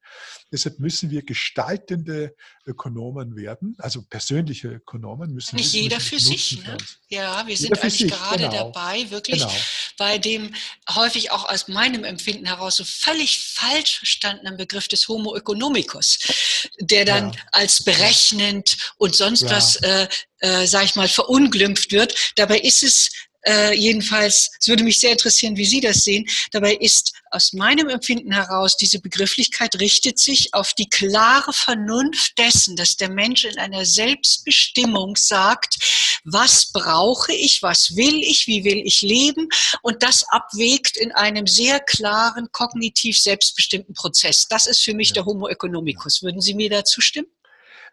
[0.51, 5.55] Deshalb müssen wir gestaltende Ökonomen werden, also persönliche Ökonomen müssen.
[5.55, 6.63] Nicht jeder für sich.
[6.63, 6.77] Ne?
[7.09, 8.71] Ja, wir sind eigentlich sich, gerade genau.
[8.71, 9.53] dabei, wirklich genau.
[9.97, 10.53] bei dem
[10.89, 16.19] häufig auch aus meinem Empfinden heraus so völlig falsch verstandenen Begriff des Homo economicus,
[16.79, 17.39] der dann ja.
[17.51, 19.51] als berechnend und sonst ja.
[19.51, 20.07] was äh,
[20.41, 22.33] äh, sag ich mal, verunglimpft wird.
[22.35, 23.09] Dabei ist es
[23.45, 26.25] äh, jedenfalls, es würde mich sehr interessieren, wie Sie das sehen.
[26.51, 32.75] Dabei ist aus meinem Empfinden heraus, diese Begrifflichkeit richtet sich auf die klare Vernunft dessen,
[32.75, 35.75] dass der Mensch in einer Selbstbestimmung sagt,
[36.23, 39.47] was brauche ich, was will ich, wie will ich leben
[39.81, 44.47] und das abwägt in einem sehr klaren, kognitiv selbstbestimmten Prozess.
[44.47, 46.21] Das ist für mich der Homo economicus.
[46.21, 47.27] Würden Sie mir dazu stimmen?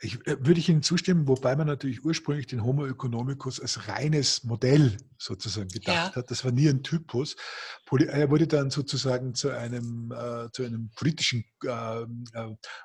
[0.01, 4.45] Ich, äh, würde ich Ihnen zustimmen, wobei man natürlich ursprünglich den Homo economicus als reines
[4.45, 6.15] Modell sozusagen gedacht ja.
[6.15, 6.31] hat.
[6.31, 7.35] Das war nie ein Typus.
[7.91, 12.07] Er wurde dann sozusagen zu einem, äh, zu einem politischen äh, äh,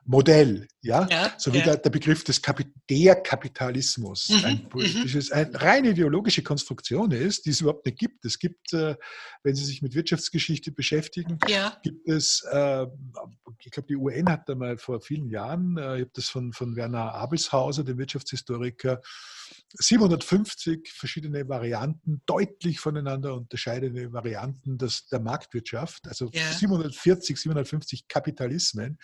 [0.05, 1.65] Modell, ja, ja so wie ja.
[1.65, 4.45] Der, der, Begriff des Kapit der Kapitalismus mhm.
[4.45, 4.69] ein mhm.
[4.69, 8.25] politisches, eine rein ideologische Konstruktion ist, die es überhaupt nicht gibt.
[8.25, 8.95] Es gibt, äh,
[9.43, 11.37] wenn Sie sich mit Wirtschaftsgeschichte beschäftigen,
[11.83, 12.87] gibt es, äh,
[13.59, 16.75] ich glaube, die UN hat da mal vor vielen Jahren, ich habe das von, von
[16.75, 19.01] Werner Abelshauser, dem Wirtschaftshistoriker,
[19.75, 26.51] 750 verschiedene Varianten, deutlich voneinander unterscheidende Varianten des, der Marktwirtschaft, also ja.
[26.51, 28.99] 740, 750 Kapitalismen,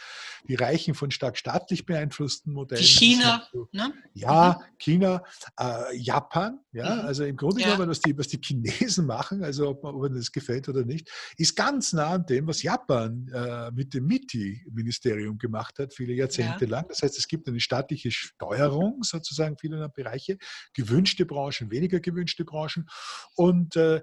[0.47, 2.81] die reichen von stark staatlich beeinflussten Modellen.
[2.81, 3.93] Wie China, so, ne?
[4.13, 4.75] Ja, mhm.
[4.77, 5.23] China,
[5.59, 7.01] äh, Japan, ja, mhm.
[7.01, 7.71] also im Grunde ja.
[7.71, 11.09] genommen, was die, was die Chinesen machen, also ob, man, ob das gefällt oder nicht,
[11.37, 16.65] ist ganz nah an dem, was Japan äh, mit dem MITI-Ministerium gemacht hat, viele Jahrzehnte
[16.65, 16.71] ja.
[16.71, 16.85] lang.
[16.87, 20.37] Das heißt, es gibt eine staatliche Steuerung sozusagen vieler Bereiche
[20.73, 22.87] gewünschte Branchen, weniger gewünschte Branchen.
[23.35, 24.01] Und äh,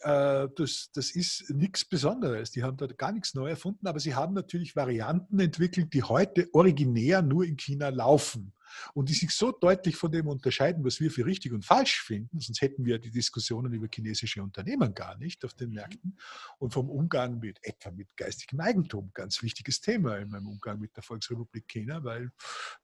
[0.00, 2.50] äh, das, das ist nichts Besonderes.
[2.50, 6.48] Die haben da gar nichts neu erfunden, aber sie haben natürlich Varianten entwickelt, die heute
[6.52, 8.52] originär nur in China laufen
[8.94, 12.40] und die sich so deutlich von dem unterscheiden, was wir für richtig und falsch finden,
[12.40, 15.74] sonst hätten wir die Diskussionen über chinesische Unternehmen gar nicht auf den mhm.
[15.76, 16.18] Märkten
[16.58, 20.96] und vom Umgang mit etwa mit geistigem Eigentum, ganz wichtiges Thema in meinem Umgang mit
[20.96, 22.30] der Volksrepublik China, weil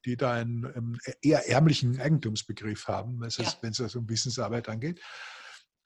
[0.05, 3.29] die da einen eher ärmlichen Eigentumsbegriff haben, wenn
[3.71, 5.01] es also um Wissensarbeit angeht.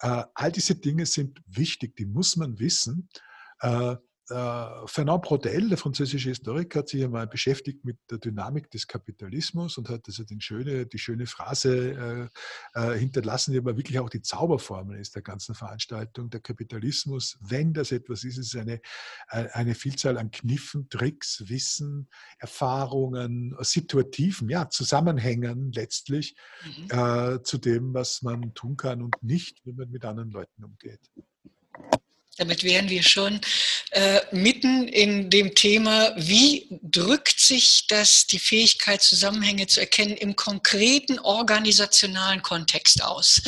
[0.00, 3.08] Äh, all diese Dinge sind wichtig, die muss man wissen.
[4.30, 9.76] Äh, Fernand Braudel, der französische Historiker, hat sich einmal beschäftigt mit der Dynamik des Kapitalismus
[9.76, 12.30] und hat also den schöne, die schöne Phrase
[12.74, 16.30] äh, äh, hinterlassen, die aber wirklich auch die Zauberformel ist der ganzen Veranstaltung.
[16.30, 18.80] Der Kapitalismus, wenn das etwas ist, ist eine,
[19.30, 22.08] äh, eine Vielzahl an Kniffen, Tricks, Wissen,
[22.38, 26.90] Erfahrungen, Situativen, ja, Zusammenhängen letztlich mhm.
[26.90, 31.00] Äh, zu dem, was man tun kann und nicht, wenn man mit anderen Leuten umgeht.
[32.36, 33.40] Damit wären wir schon
[33.90, 40.36] äh, mitten in dem Thema, wie drückt sich das, die Fähigkeit, Zusammenhänge zu erkennen, im
[40.36, 43.42] konkreten organisationalen Kontext aus.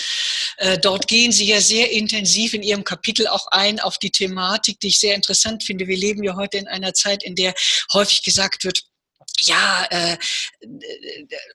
[0.58, 4.80] Äh, dort gehen Sie ja sehr intensiv in Ihrem Kapitel auch ein auf die Thematik,
[4.80, 5.86] die ich sehr interessant finde.
[5.86, 7.54] Wir leben ja heute in einer Zeit, in der
[7.92, 8.82] häufig gesagt wird,
[9.40, 10.16] ja, äh,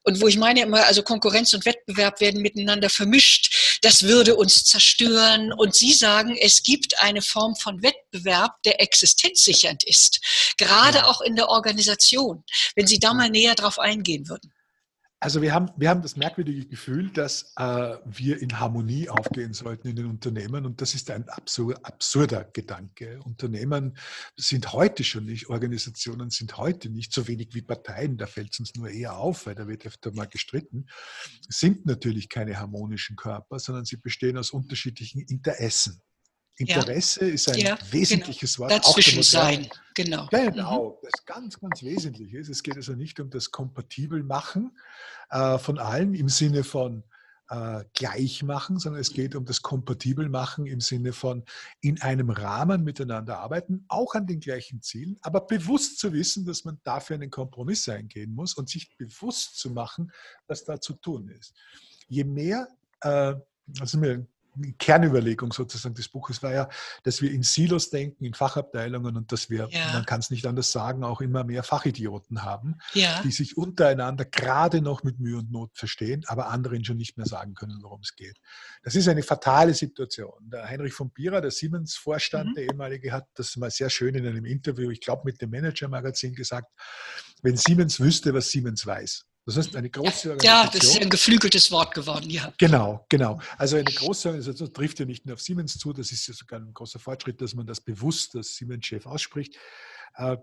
[0.03, 4.63] und wo ich meine immer, also Konkurrenz und Wettbewerb werden miteinander vermischt, das würde uns
[4.63, 5.53] zerstören.
[5.53, 10.19] Und Sie sagen, es gibt eine Form von Wettbewerb, der existenzsichernd ist,
[10.57, 12.43] gerade auch in der Organisation,
[12.75, 14.53] wenn Sie da mal näher drauf eingehen würden.
[15.19, 19.87] Also wir haben, wir haben das merkwürdige Gefühl, dass äh, wir in Harmonie aufgehen sollten
[19.87, 23.19] in den Unternehmen und das ist ein absur absurder Gedanke.
[23.23, 23.97] Unternehmen
[24.35, 28.59] sind heute schon nicht, Organisationen sind heute nicht so wenig wie Parteien, da fällt es
[28.59, 30.85] uns nur eher auf, weil da wird öfter mal gestritten,
[31.49, 35.99] sind natürlich keine harmonischen Körper, sondern sie bestehen aus unterschiedlichen Interessen.
[36.57, 37.33] Interesse ja.
[37.33, 37.91] ist ein ja, genau.
[37.91, 38.69] wesentliches genau.
[38.69, 38.85] Wort.
[38.85, 40.27] Dazwischen sein, genau.
[40.31, 41.07] Genau, mhm.
[41.09, 42.49] das ganz, ganz wesentlich ist.
[42.49, 44.77] Es geht also nicht um das Kompatibelmachen
[45.29, 47.03] äh, von allen im Sinne von
[47.49, 51.45] äh, gleich machen, sondern es geht um das kompatibel machen im Sinne von
[51.79, 56.65] in einem Rahmen miteinander arbeiten, auch an den gleichen Zielen, aber bewusst zu wissen, dass
[56.65, 60.11] man dafür einen Kompromiss eingehen muss und sich bewusst zu machen,
[60.47, 61.53] was da zu tun ist.
[62.07, 62.67] Je mehr,
[63.01, 63.35] äh,
[63.79, 64.27] also mir
[64.77, 66.69] Kernüberlegung sozusagen des Buches war ja,
[67.03, 69.93] dass wir in Silos denken, in Fachabteilungen und dass wir, ja.
[69.93, 73.21] man kann es nicht anders sagen, auch immer mehr Fachidioten haben, ja.
[73.23, 77.25] die sich untereinander gerade noch mit Mühe und Not verstehen, aber anderen schon nicht mehr
[77.25, 78.37] sagen können, worum es geht.
[78.83, 80.33] Das ist eine fatale Situation.
[80.41, 82.53] Der Heinrich von Bierer, der Siemens-Vorstand, mhm.
[82.55, 86.33] der ehemalige, hat das mal sehr schön in einem Interview, ich glaube mit dem Manager-Magazin
[86.33, 86.71] gesagt,
[87.41, 90.39] wenn Siemens wüsste, was Siemens weiß, das heißt, eine große Organisation.
[90.41, 92.51] Ja, das ist ein geflügeltes Wort geworden, ja.
[92.57, 93.39] Genau, genau.
[93.57, 96.59] Also eine große Organisation trifft ja nicht nur auf Siemens zu, das ist ja sogar
[96.59, 99.57] ein großer Fortschritt, dass man das bewusst als Siemens-Chef ausspricht.
[100.15, 100.37] Äh,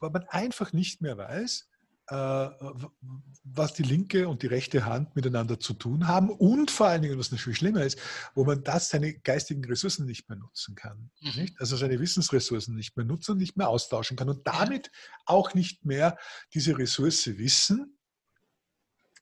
[0.00, 1.68] weil man einfach nicht mehr weiß,
[2.10, 7.18] was die linke und die rechte Hand miteinander zu tun haben und vor allen Dingen,
[7.18, 7.98] was viel schlimmer ist,
[8.34, 11.10] wo man das seine geistigen Ressourcen nicht mehr nutzen kann.
[11.20, 11.50] Mhm.
[11.58, 14.90] Also seine Wissensressourcen nicht mehr nutzen und nicht mehr austauschen kann und damit
[15.26, 16.16] auch nicht mehr
[16.54, 17.97] diese Ressource Wissen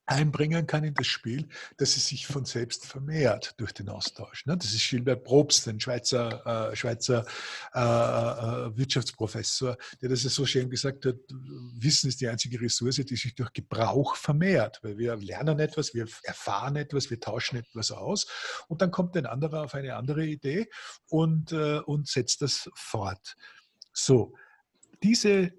[0.07, 4.47] einbringen kann in das Spiel, dass es sich von selbst vermehrt durch den Austausch.
[4.47, 4.57] Ne?
[4.57, 7.27] Das ist Gilbert Probst, ein Schweizer, äh, Schweizer
[7.75, 12.97] äh, äh, Wirtschaftsprofessor, der das ja so schön gesagt hat, Wissen ist die einzige Ressource,
[12.97, 17.91] die sich durch Gebrauch vermehrt, weil wir lernen etwas, wir erfahren etwas, wir tauschen etwas
[17.91, 18.27] aus
[18.69, 20.69] und dann kommt ein anderer auf eine andere Idee
[21.09, 23.37] und, äh, und setzt das fort.
[23.93, 24.35] So,
[25.03, 25.53] diese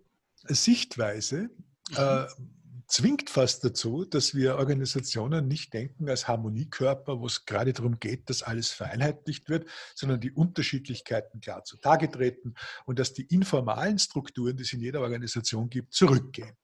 [0.48, 1.50] Sichtweise
[1.89, 2.28] mhm
[2.88, 8.30] zwingt fast dazu, dass wir Organisationen nicht denken als Harmoniekörper, wo es gerade darum geht,
[8.30, 14.56] dass alles vereinheitlicht wird, sondern die Unterschiedlichkeiten klar zutage treten und dass die informalen Strukturen,
[14.56, 16.56] die es in jeder Organisation gibt, zurückgehen.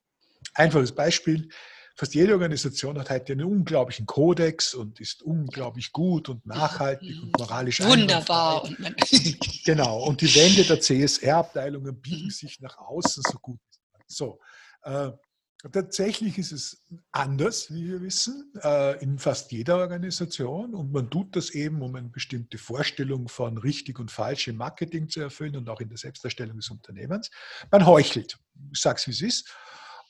[0.53, 1.49] Einfaches Beispiel.
[1.95, 7.38] Fast jede Organisation hat heute einen unglaublichen Kodex und ist unglaublich gut und nachhaltig und
[7.38, 8.67] moralisch Wunderbar.
[9.63, 10.03] genau.
[10.03, 13.59] Und die Wände der CSR-Abteilungen biegen sich nach außen so gut.
[14.07, 14.39] So.
[15.72, 20.76] Tatsächlich ist es anders, wie wir wissen, äh, in fast jeder Organisation.
[20.76, 25.07] Und man tut das eben, um eine bestimmte Vorstellung von richtig und falsch im Marketing
[25.07, 27.32] zu erfüllen und auch in der Selbsterstellung des Unternehmens.
[27.72, 28.38] Man heuchelt.
[28.74, 29.55] Ich sage es, wie es ist.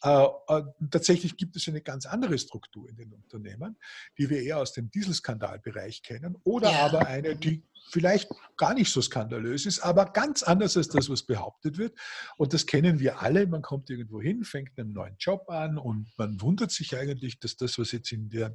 [0.03, 3.77] Äh, äh, tatsächlich gibt es eine ganz andere Struktur in den Unternehmen,
[4.17, 6.85] die wir eher aus dem Dieselskandalbereich kennen, oder ja.
[6.87, 11.23] aber eine, die vielleicht gar nicht so skandalös ist, aber ganz anders als das, was
[11.23, 11.97] behauptet wird.
[12.37, 13.45] Und das kennen wir alle.
[13.47, 17.55] Man kommt irgendwo hin, fängt einen neuen Job an und man wundert sich eigentlich, dass
[17.55, 18.53] das, was jetzt in der,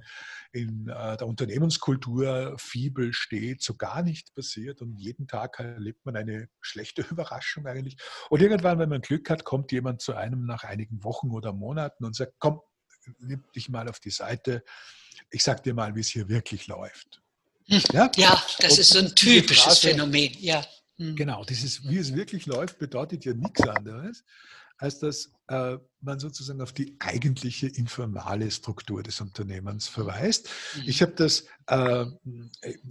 [0.52, 4.82] in äh, der Unternehmenskultur Fibel steht, so gar nicht passiert.
[4.82, 7.96] Und jeden Tag erlebt man eine schlechte Überraschung eigentlich.
[8.30, 12.04] Und irgendwann, wenn man Glück hat, kommt jemand zu einem nach einigen Wochen oder Monaten
[12.04, 12.60] und sagt, komm,
[13.18, 14.64] nimm dich mal auf die Seite.
[15.30, 17.22] Ich sag dir mal, wie es hier wirklich läuft.
[17.68, 20.34] Ja, ja das und ist so ein typisches Phrase, Phänomen.
[20.40, 20.64] Ja.
[20.96, 21.14] Hm.
[21.14, 24.24] Genau, dieses, wie es wirklich läuft, bedeutet ja nichts anderes,
[24.78, 30.48] als dass äh, man sozusagen auf die eigentliche informale Struktur des Unternehmens verweist.
[30.76, 30.82] Mhm.
[30.86, 32.06] Ich habe das äh,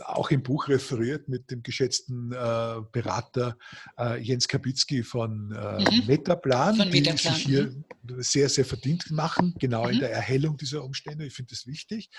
[0.04, 3.58] auch im Buch referiert mit dem geschätzten äh, Berater
[3.98, 6.08] äh, Jens Kapitzky von äh, mhm.
[6.08, 7.34] Metaplan, von die Metaplan.
[7.34, 7.64] sich hier
[8.04, 8.22] mhm.
[8.22, 9.94] sehr, sehr verdient machen, genau mhm.
[9.94, 11.26] in der Erhellung dieser Umstände.
[11.26, 12.10] Ich finde es das wichtig,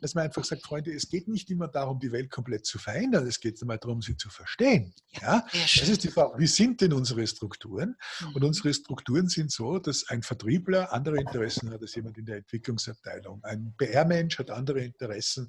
[0.00, 3.26] dass man einfach sagt, Freunde, es geht nicht immer darum, die Welt komplett zu verändern,
[3.26, 4.94] es geht einmal darum, sie zu verstehen.
[5.20, 5.46] Ja, ja?
[5.52, 7.96] Das ist die Frage, wie sind denn unsere Strukturen?
[8.26, 8.48] Und mhm.
[8.48, 13.42] unsere Strukturen sind so, dass ein Vertriebler andere Interessen hat als jemand in der Entwicklungsabteilung.
[13.42, 15.48] Ein PR-Mensch hat andere Interessen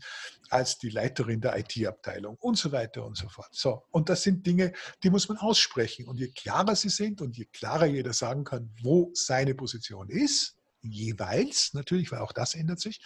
[0.50, 3.50] als die Leiterin der IT-Abteilung und so weiter und so fort.
[3.52, 4.72] So, und das sind Dinge,
[5.04, 6.08] die muss man aussprechen.
[6.08, 10.56] Und je klarer sie sind und je klarer jeder sagen kann, wo seine Position ist,
[10.82, 13.02] jeweils natürlich, weil auch das ändert sich,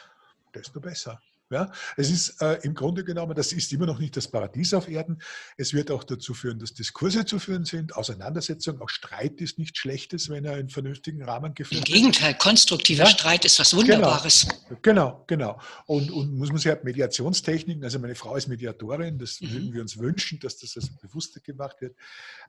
[0.54, 1.20] desto besser.
[1.54, 4.90] Ja, es ist äh, im Grunde genommen, das ist immer noch nicht das Paradies auf
[4.90, 5.22] Erden.
[5.56, 9.78] Es wird auch dazu führen, dass Diskurse zu führen sind, Auseinandersetzung, auch Streit ist nichts
[9.78, 11.90] Schlechtes, wenn er in vernünftigen Rahmen geführt wird.
[11.90, 13.10] Im Gegenteil, konstruktiver ja?
[13.10, 13.84] Streit ist was genau.
[13.84, 14.48] Wunderbares.
[14.82, 15.58] Genau, genau.
[15.58, 15.62] genau.
[15.86, 19.52] Und, und muss man sich halt Mediationstechniken, also meine Frau ist Mediatorin, das mhm.
[19.52, 21.96] würden wir uns wünschen, dass das also bewusster gemacht wird.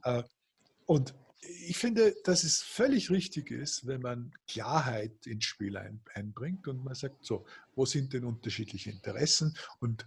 [0.05, 0.23] Äh,
[0.87, 1.15] und
[1.67, 6.85] ich finde, dass es völlig richtig ist, wenn man Klarheit ins Spiel ein, einbringt und
[6.85, 10.07] man sagt, so, wo sind denn unterschiedliche Interessen und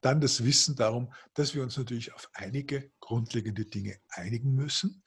[0.00, 5.02] dann das Wissen darum, dass wir uns natürlich auf einige grundlegende Dinge einigen müssen.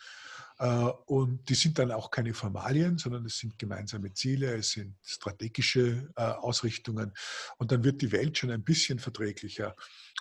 [1.05, 6.11] Und die sind dann auch keine Formalien, sondern es sind gemeinsame Ziele, es sind strategische
[6.15, 7.13] Ausrichtungen.
[7.57, 9.75] Und dann wird die Welt schon ein bisschen verträglicher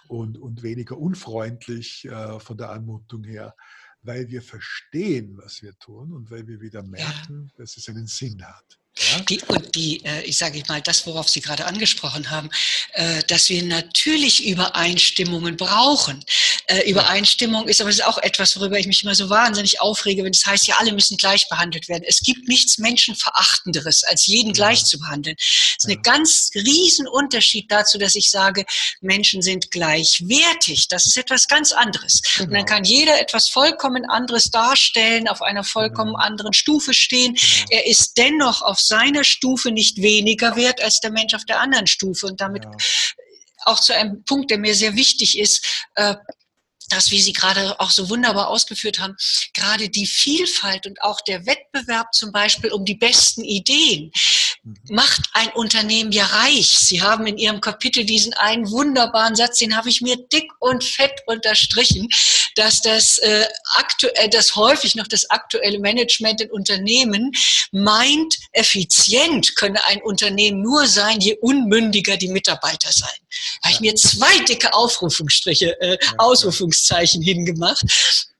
[0.08, 2.08] und, und weniger unfreundlich
[2.38, 3.54] von der Anmutung her
[4.02, 7.58] weil wir verstehen, was wir tun und weil wir wieder merken, ja.
[7.58, 8.79] dass es einen Sinn hat.
[9.00, 9.20] Ja?
[9.20, 12.50] Die, und die, äh, ich sage mal, das, worauf Sie gerade angesprochen haben,
[12.92, 16.24] äh, dass wir natürlich Übereinstimmungen brauchen.
[16.66, 20.40] Äh, Übereinstimmung ist aber auch etwas, worüber ich mich immer so wahnsinnig aufrege, wenn es
[20.40, 22.04] das heißt, ja, alle müssen gleich behandelt werden.
[22.06, 25.36] Es gibt nichts Menschenverachtenderes, als jeden gleich zu behandeln.
[25.38, 28.64] Das ist ein ganz riesen Unterschied dazu, dass ich sage,
[29.00, 30.88] Menschen sind gleichwertig.
[30.88, 32.20] Das ist etwas ganz anderes.
[32.22, 32.44] Genau.
[32.44, 32.76] Und dann genau.
[32.76, 36.24] kann jeder etwas vollkommen anderes darstellen, auf einer vollkommen genau.
[36.24, 37.34] anderen Stufe stehen.
[37.34, 37.66] Genau.
[37.70, 41.86] Er ist dennoch auf seiner Stufe nicht weniger wert als der Mensch auf der anderen
[41.86, 42.26] Stufe.
[42.26, 42.70] Und damit ja.
[43.64, 46.14] auch zu einem Punkt, der mir sehr wichtig ist, äh,
[46.92, 49.16] dass, wie Sie gerade auch so wunderbar ausgeführt haben,
[49.54, 54.12] gerade die Vielfalt und auch der Wettbewerb zum Beispiel um die besten Ideen
[54.62, 54.76] mhm.
[54.90, 56.70] macht ein Unternehmen ja reich.
[56.70, 60.84] Sie haben in Ihrem Kapitel diesen einen wunderbaren Satz, den habe ich mir dick und
[60.84, 62.08] fett unterstrichen,
[62.56, 67.32] dass das äh, aktuell, das häufig noch das aktuelle Management in Unternehmen
[67.72, 73.08] meint, effizient könne ein Unternehmen nur sein, je unmündiger die Mitarbeiter sein.
[73.62, 77.84] Da habe ich mir zwei dicke Aufrufungsstriche, äh, Ausrufungszeichen hingemacht.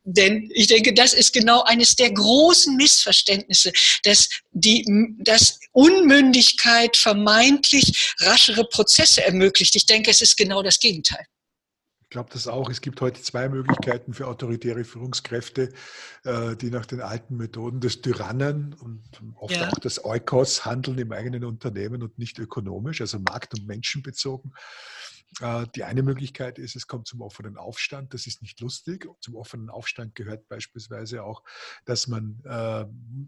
[0.05, 3.73] Denn ich denke, das ist genau eines der großen Missverständnisse,
[4.03, 4.85] dass die,
[5.19, 9.77] dass Unmündigkeit vermeintlich raschere Prozesse ermöglicht.
[9.77, 11.27] Ich denke, es ist genau das Gegenteil.
[12.11, 12.69] Ich glaube das auch.
[12.71, 15.73] Es gibt heute zwei Möglichkeiten für autoritäre Führungskräfte,
[16.25, 19.01] äh, die nach den alten Methoden des Tyrannen und
[19.37, 19.69] oft ja.
[19.69, 24.53] auch des Eukos handeln im eigenen Unternehmen und nicht ökonomisch, also markt- und menschenbezogen.
[25.41, 28.13] Äh, die eine Möglichkeit ist, es kommt zum offenen Aufstand.
[28.13, 29.07] Das ist nicht lustig.
[29.21, 31.45] Zum offenen Aufstand gehört beispielsweise auch,
[31.85, 32.85] dass man äh,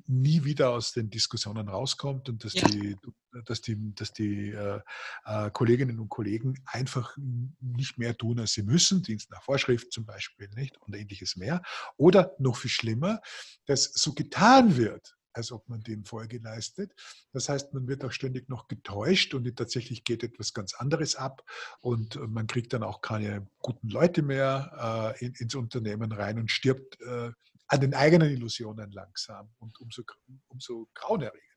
[0.06, 2.66] nie wieder aus den Diskussionen rauskommt und dass ja.
[2.66, 2.96] die,
[3.44, 4.80] dass die, dass die äh,
[5.24, 7.16] äh, Kolleginnen und Kollegen einfach
[7.60, 11.62] nicht mehr tun, als sie müssen, Dienst nach Vorschrift zum Beispiel nicht und ähnliches mehr.
[11.96, 13.20] Oder noch viel schlimmer,
[13.66, 16.92] dass so getan wird, als ob man dem Folge leistet.
[17.32, 21.44] Das heißt, man wird auch ständig noch getäuscht und tatsächlich geht etwas ganz anderes ab
[21.80, 26.38] und äh, man kriegt dann auch keine guten Leute mehr äh, in, ins Unternehmen rein
[26.38, 27.30] und stirbt äh,
[27.68, 30.02] an den eigenen Illusionen langsam und umso,
[30.48, 31.51] umso eigentlich.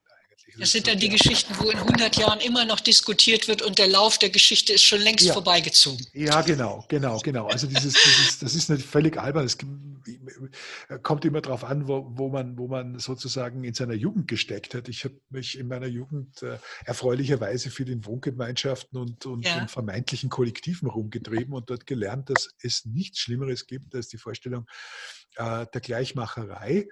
[0.58, 3.88] Das, sind dann die Geschichten, wo in 100 Jahren immer noch diskutiert wird und der
[3.88, 5.34] Lauf der Geschichte ist schon längst ja.
[5.34, 6.06] vorbeigezogen.
[6.14, 7.48] Ja, genau, genau, genau.
[7.48, 9.46] Also dieses, dieses, das ist nicht völlig albern.
[9.46, 9.58] Es
[11.04, 14.88] kommt immer darauf an, wo, wo, man, wo man sozusagen in seiner Jugend gesteckt hat.
[14.88, 19.62] Ich habe mich in meiner Jugend äh, erfreulicherweise für den Wohngemeinschaften und, und, ja.
[19.62, 24.68] und vermeintlichen Kollektiven rumgetrieben und dort gelernt, dass es nichts Schlimmeres gibt als die Vorstellung
[25.38, 26.88] der Gleichmacherei,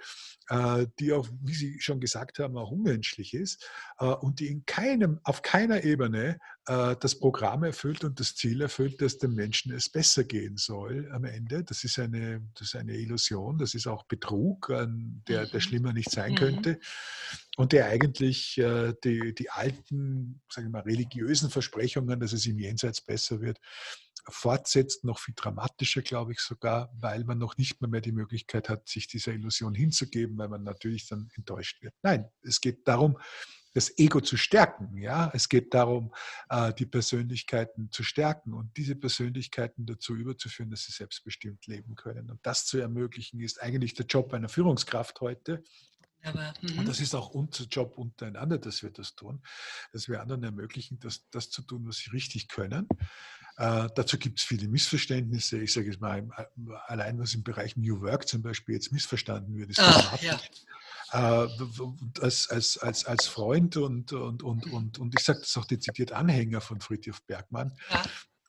[0.49, 3.65] äh, die auch, wie Sie schon gesagt haben, auch unmenschlich ist
[3.99, 8.61] äh, und die in keinem, auf keiner Ebene äh, das Programm erfüllt und das Ziel
[8.61, 11.63] erfüllt, dass dem Menschen es besser gehen soll am Ende.
[11.63, 15.59] Das ist eine, das ist eine Illusion, das ist auch Betrug, der, der mhm.
[15.59, 16.79] schlimmer nicht sein könnte
[17.57, 22.59] und der eigentlich äh, die, die alten, sagen wir mal, religiösen Versprechungen, dass es im
[22.59, 23.59] Jenseits besser wird,
[24.29, 28.69] fortsetzt, noch viel dramatischer, glaube ich sogar, weil man noch nicht mehr, mehr die Möglichkeit
[28.69, 31.93] hat, sich dieser Illusion hinzugeben, weil man natürlich dann enttäuscht wird.
[32.01, 33.17] Nein, es geht darum,
[33.73, 34.95] das Ego zu stärken.
[34.97, 36.13] Ja, es geht darum,
[36.49, 42.29] äh, die Persönlichkeiten zu stärken und diese Persönlichkeiten dazu überzuführen, dass sie selbstbestimmt leben können.
[42.29, 45.63] Und das zu ermöglichen, ist eigentlich der Job einer Führungskraft heute.
[46.23, 46.85] Aber, und mhm.
[46.85, 49.43] das ist auch unser Job untereinander, dass wir das tun,
[49.91, 52.87] dass wir anderen ermöglichen, das, das zu tun, was sie richtig können.
[53.57, 55.59] Äh, dazu gibt es viele Missverständnisse.
[55.59, 56.27] Ich sage es mal,
[56.87, 60.39] allein was im Bereich New Work zum Beispiel jetzt missverstanden wird, ist ah, ja.
[61.11, 61.47] äh,
[62.21, 66.11] als, als, als, als Freund und, und, und, und, und ich sage das auch dezidiert
[66.11, 67.77] Anhänger von Friedhof Bergmann,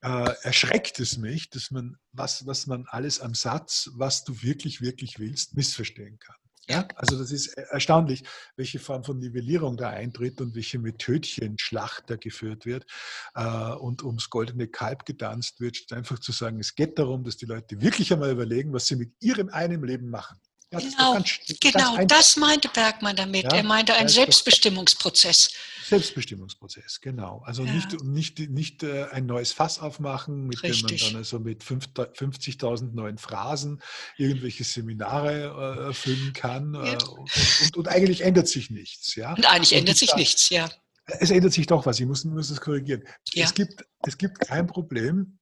[0.03, 0.27] ja.
[0.27, 4.81] äh, erschreckt es mich, dass man was, was man alles am Satz, was du wirklich,
[4.81, 6.37] wirklich willst, missverstehen kann.
[6.69, 8.25] Ja, also das ist erstaunlich,
[8.57, 12.87] welche Form von Nivellierung da eintritt und welche Methodchenschlacht da geführt wird
[13.35, 17.37] äh, und ums goldene Kalb getanzt wird, statt einfach zu sagen, es geht darum, dass
[17.37, 20.41] die Leute wirklich einmal überlegen, was sie mit ihrem einen Leben machen.
[20.81, 23.45] Ja, genau, ganz, genau das meinte Bergmann damit.
[23.45, 25.51] Ja, er meinte einen Selbstbestimmungsprozess.
[25.85, 27.43] Selbstbestimmungsprozess, genau.
[27.45, 27.73] Also ja.
[27.73, 30.87] nicht, nicht, nicht äh, ein neues Fass aufmachen, mit Richtig.
[30.87, 33.83] dem man dann also mit 50.000 neuen Phrasen
[34.17, 36.75] irgendwelche Seminare äh, füllen kann.
[36.75, 39.15] Äh, und, und, und, eigentlich ändert sich nichts.
[39.15, 39.35] Ja?
[39.35, 40.71] Und eigentlich und ändert sich da, nichts, ja.
[41.07, 43.05] Es ändert sich doch was, ich muss, muss es korrigieren.
[43.35, 45.39] Es, gibt, es gibt kein Problem,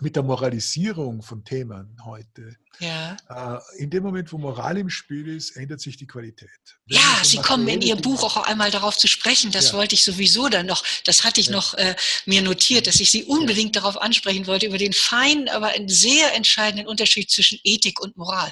[0.00, 2.56] mit der Moralisierung von Themen heute.
[2.80, 3.16] Ja.
[3.28, 6.50] Äh, in dem Moment, wo Moral im Spiel ist, ändert sich die Qualität.
[6.86, 9.52] Wenn ja, Sie kommen in Ihrem Buch auch einmal darauf zu sprechen.
[9.52, 9.78] Das ja.
[9.78, 11.52] wollte ich sowieso dann noch, das hatte ich ja.
[11.52, 11.94] noch äh,
[12.26, 16.34] mir notiert, dass ich Sie unbedingt darauf ansprechen wollte, über den feinen, aber einen sehr
[16.34, 18.50] entscheidenden Unterschied zwischen Ethik und Moral.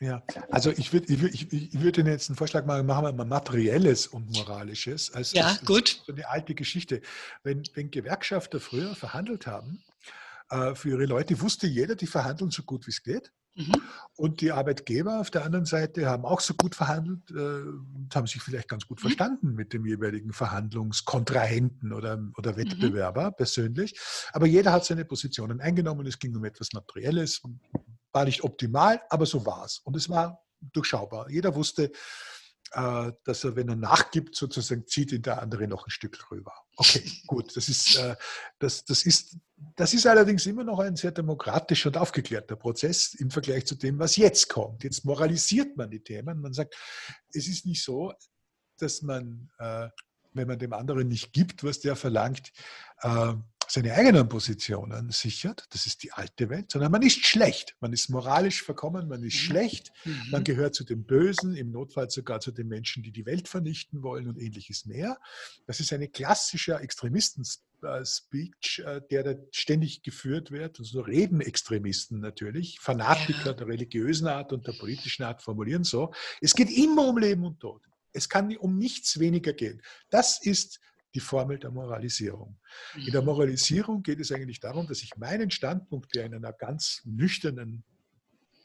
[0.00, 0.20] Ja,
[0.50, 3.24] also ich würde ich würd, ich würd Ihnen jetzt einen Vorschlag machen, machen wir mal
[3.24, 5.12] materielles und moralisches.
[5.12, 6.02] Als, ja, gut.
[6.06, 7.02] So eine alte Geschichte.
[7.44, 9.84] Wenn, wenn Gewerkschafter früher verhandelt haben,
[10.52, 13.32] äh, für ihre Leute wusste jeder, die verhandeln so gut wie es geht.
[13.54, 13.82] Mhm.
[14.16, 18.26] Und die Arbeitgeber auf der anderen Seite haben auch so gut verhandelt äh, und haben
[18.26, 19.02] sich vielleicht ganz gut mhm.
[19.02, 22.56] verstanden mit dem jeweiligen Verhandlungskontrahenten oder, oder mhm.
[22.56, 23.34] Wettbewerber mhm.
[23.36, 23.98] persönlich.
[24.32, 26.06] Aber jeder hat seine Positionen eingenommen.
[26.06, 27.42] Es ging um etwas Materielles.
[28.12, 29.78] War nicht optimal, aber so war es.
[29.78, 30.42] Und es war
[30.72, 31.30] durchschaubar.
[31.30, 31.90] Jeder wusste,
[32.72, 36.52] dass er, wenn er nachgibt, sozusagen zieht ihn der andere noch ein Stück rüber.
[36.76, 37.54] Okay, gut.
[37.56, 38.16] Das ist, äh,
[38.58, 39.36] das, das, ist,
[39.76, 43.98] das ist allerdings immer noch ein sehr demokratischer und aufgeklärter Prozess im Vergleich zu dem,
[43.98, 44.84] was jetzt kommt.
[44.84, 46.40] Jetzt moralisiert man die Themen.
[46.40, 46.74] Man sagt,
[47.32, 48.12] es ist nicht so,
[48.78, 49.88] dass man, äh,
[50.32, 52.52] wenn man dem anderen nicht gibt, was der verlangt,
[53.72, 57.74] seine eigenen Positionen sichert, das ist die alte Welt, sondern man ist schlecht.
[57.80, 59.46] Man ist moralisch verkommen, man ist mhm.
[59.46, 59.92] schlecht,
[60.30, 60.44] man mhm.
[60.44, 64.28] gehört zu den Bösen, im Notfall sogar zu den Menschen, die die Welt vernichten wollen
[64.28, 65.18] und ähnliches mehr.
[65.66, 70.78] Das ist ein klassischer Extremisten-Speech, äh, der da ständig geführt wird.
[70.78, 73.52] Also Redenextremisten natürlich, Fanatiker ja.
[73.54, 76.12] der religiösen Art und der politischen Art formulieren so.
[76.42, 77.80] Es geht immer um Leben und Tod.
[78.12, 79.80] Es kann um nichts weniger gehen.
[80.10, 80.78] Das ist
[81.14, 82.58] die Formel der Moralisierung.
[82.96, 83.26] In der mhm.
[83.26, 87.84] Moralisierung geht es eigentlich darum, dass ich meinen Standpunkt, der in einer ganz nüchternen,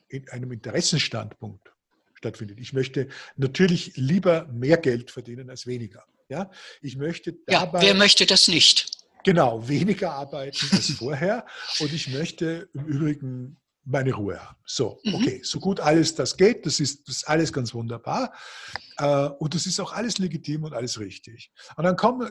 [0.10, 1.74] in einem Interessenstandpunkt
[2.16, 2.60] stattfindet.
[2.60, 6.06] Ich möchte natürlich lieber mehr Geld verdienen als weniger.
[6.30, 6.50] Ja,
[6.82, 7.80] ich möchte dabei.
[7.80, 8.92] Ja, wer möchte das nicht?
[9.24, 11.46] Genau, weniger arbeiten als vorher.
[11.80, 13.58] Und ich möchte im Übrigen
[13.88, 14.58] meine Ruhe haben.
[14.66, 15.16] So, mhm.
[15.16, 18.34] okay, so gut alles das geht, das ist, das ist alles ganz wunderbar
[18.98, 21.52] äh, und das ist auch alles legitim und alles richtig.
[21.78, 22.30] Und dann kommen,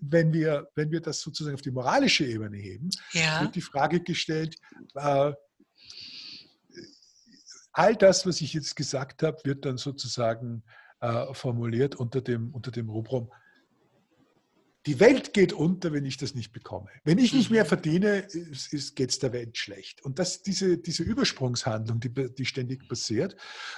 [0.00, 3.42] wenn wir, wenn wir das sozusagen auf die moralische Ebene heben, ja.
[3.42, 4.56] wird die Frage gestellt,
[4.94, 5.32] äh,
[7.72, 10.62] all das, was ich jetzt gesagt habe, wird dann sozusagen
[11.00, 13.30] äh, formuliert unter dem, unter dem Rubrum,
[14.86, 16.88] die Welt geht unter, wenn ich das nicht bekomme.
[17.04, 17.68] Wenn ich nicht mehr mhm.
[17.68, 18.26] verdiene,
[18.94, 20.02] geht es der Welt schlecht.
[20.02, 23.36] Und das, diese, diese Übersprungshandlung, die, die ständig passiert,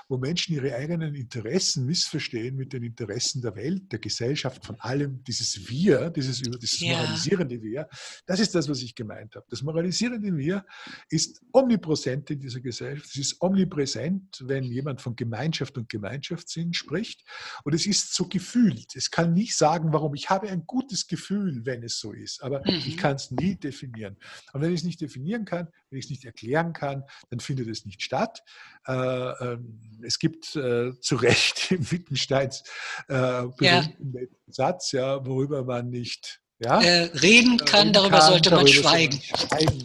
[0.08, 5.24] wo Menschen ihre eigenen Interessen missverstehen mit den Interessen der Welt, der Gesellschaft, von allem,
[5.24, 6.98] dieses Wir, dieses, dieses ja.
[6.98, 7.88] moralisierende Wir,
[8.26, 9.46] das ist das, was ich gemeint habe.
[9.48, 10.66] Das moralisierende Wir
[11.08, 13.08] ist omnipräsent in dieser Gesellschaft.
[13.10, 17.24] Es ist omnipräsent, wenn jemand von Gemeinschaft und Gemeinschaftssinn spricht.
[17.64, 18.94] Und es ist so gefühlt.
[18.94, 22.42] Es kann nicht sagen, warum ich habe ein gutes gutes Gefühl, wenn es so ist,
[22.42, 22.82] aber mhm.
[22.86, 24.16] ich kann es nie definieren.
[24.52, 27.68] Und wenn ich es nicht definieren kann, wenn ich es nicht erklären kann, dann findet
[27.68, 28.42] es nicht statt.
[28.86, 29.58] Äh, äh,
[30.02, 32.62] es gibt äh, zu Recht im Wittgensteins
[33.08, 33.14] äh,
[33.56, 34.26] berühmten ja.
[34.48, 36.80] Satz, ja, worüber man nicht ja?
[36.80, 39.20] Äh, reden kann, darüber kann, sollte man darüber schweigen.
[39.20, 39.84] schweigen.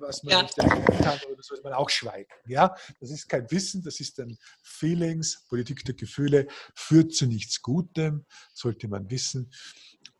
[0.00, 0.42] Was man ja.
[0.42, 2.30] nicht erkennen kann, darüber sollte man auch schweigen.
[2.46, 2.74] Ja?
[3.00, 8.26] Das ist kein Wissen, das ist dann Feelings, Politik der Gefühle, führt zu nichts Gutem,
[8.52, 9.52] sollte man wissen.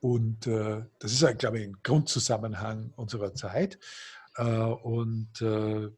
[0.00, 3.78] Und äh, das ist, glaube ich, ein Grundzusammenhang unserer Zeit.
[4.36, 5.90] Äh, und äh,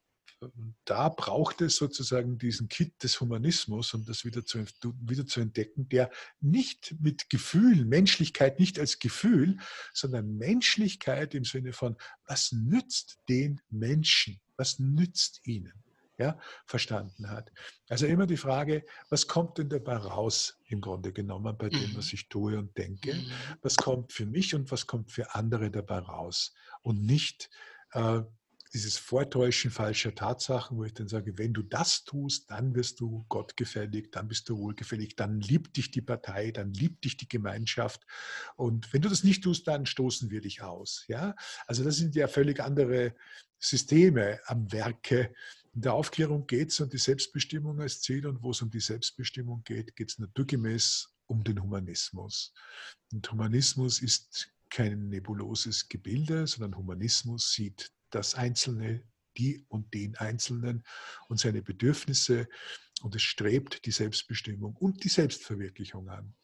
[0.87, 4.65] da braucht es sozusagen diesen Kit des Humanismus, um das wieder zu,
[5.03, 9.59] wieder zu entdecken, der nicht mit Gefühl, Menschlichkeit nicht als Gefühl,
[9.93, 11.97] sondern Menschlichkeit im Sinne von,
[12.27, 14.41] was nützt den Menschen?
[14.57, 15.75] Was nützt ihnen?
[16.21, 17.51] Ja, verstanden hat.
[17.89, 22.07] Also immer die Frage, was kommt denn dabei raus im Grunde genommen bei dem, was
[22.07, 22.15] mhm.
[22.15, 23.15] ich tue und denke?
[23.15, 23.33] Mhm.
[23.63, 26.53] Was kommt für mich und was kommt für andere dabei raus?
[26.83, 27.49] Und nicht
[27.93, 28.21] äh,
[28.73, 33.25] dieses Vortäuschen falscher Tatsachen, wo ich dann sage, wenn du das tust, dann wirst du
[33.29, 38.07] gottgefällig, dann bist du wohlgefällig, dann liebt dich die Partei, dann liebt dich die Gemeinschaft.
[38.57, 41.05] Und wenn du das nicht tust, dann stoßen wir dich aus.
[41.09, 41.35] Ja?
[41.67, 43.15] Also das sind ja völlig andere
[43.59, 45.35] Systeme am Werke,
[45.73, 48.81] in der Aufklärung geht es um die Selbstbestimmung als Ziel und wo es um die
[48.81, 52.53] Selbstbestimmung geht, geht es naturgemäß um den Humanismus.
[53.13, 59.05] Und Humanismus ist kein nebuloses Gebilde, sondern Humanismus sieht das Einzelne,
[59.37, 60.85] die und den Einzelnen
[61.29, 62.49] und seine Bedürfnisse
[63.03, 66.35] und es strebt die Selbstbestimmung und die Selbstverwirklichung an.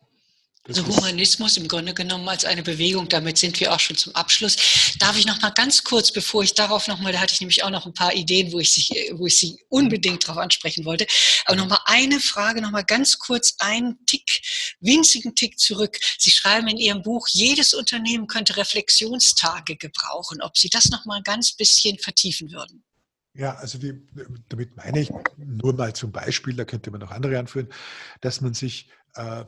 [0.67, 4.15] Das also Humanismus im Grunde genommen als eine Bewegung, damit sind wir auch schon zum
[4.17, 4.57] Abschluss.
[4.99, 7.63] Darf ich noch mal ganz kurz, bevor ich darauf noch mal, da hatte ich nämlich
[7.63, 11.07] auch noch ein paar Ideen, wo ich, sich, wo ich Sie unbedingt darauf ansprechen wollte,
[11.45, 14.43] aber noch mal eine Frage, noch mal ganz kurz einen Tick
[14.81, 15.99] winzigen Tick zurück.
[16.19, 20.43] Sie schreiben in Ihrem Buch, jedes Unternehmen könnte Reflexionstage gebrauchen.
[20.43, 22.83] Ob Sie das noch mal ein ganz bisschen vertiefen würden?
[23.35, 23.93] Ja, also die,
[24.49, 27.69] damit meine ich nur mal zum Beispiel, da könnte man noch andere anführen,
[28.21, 29.45] dass man sich äh,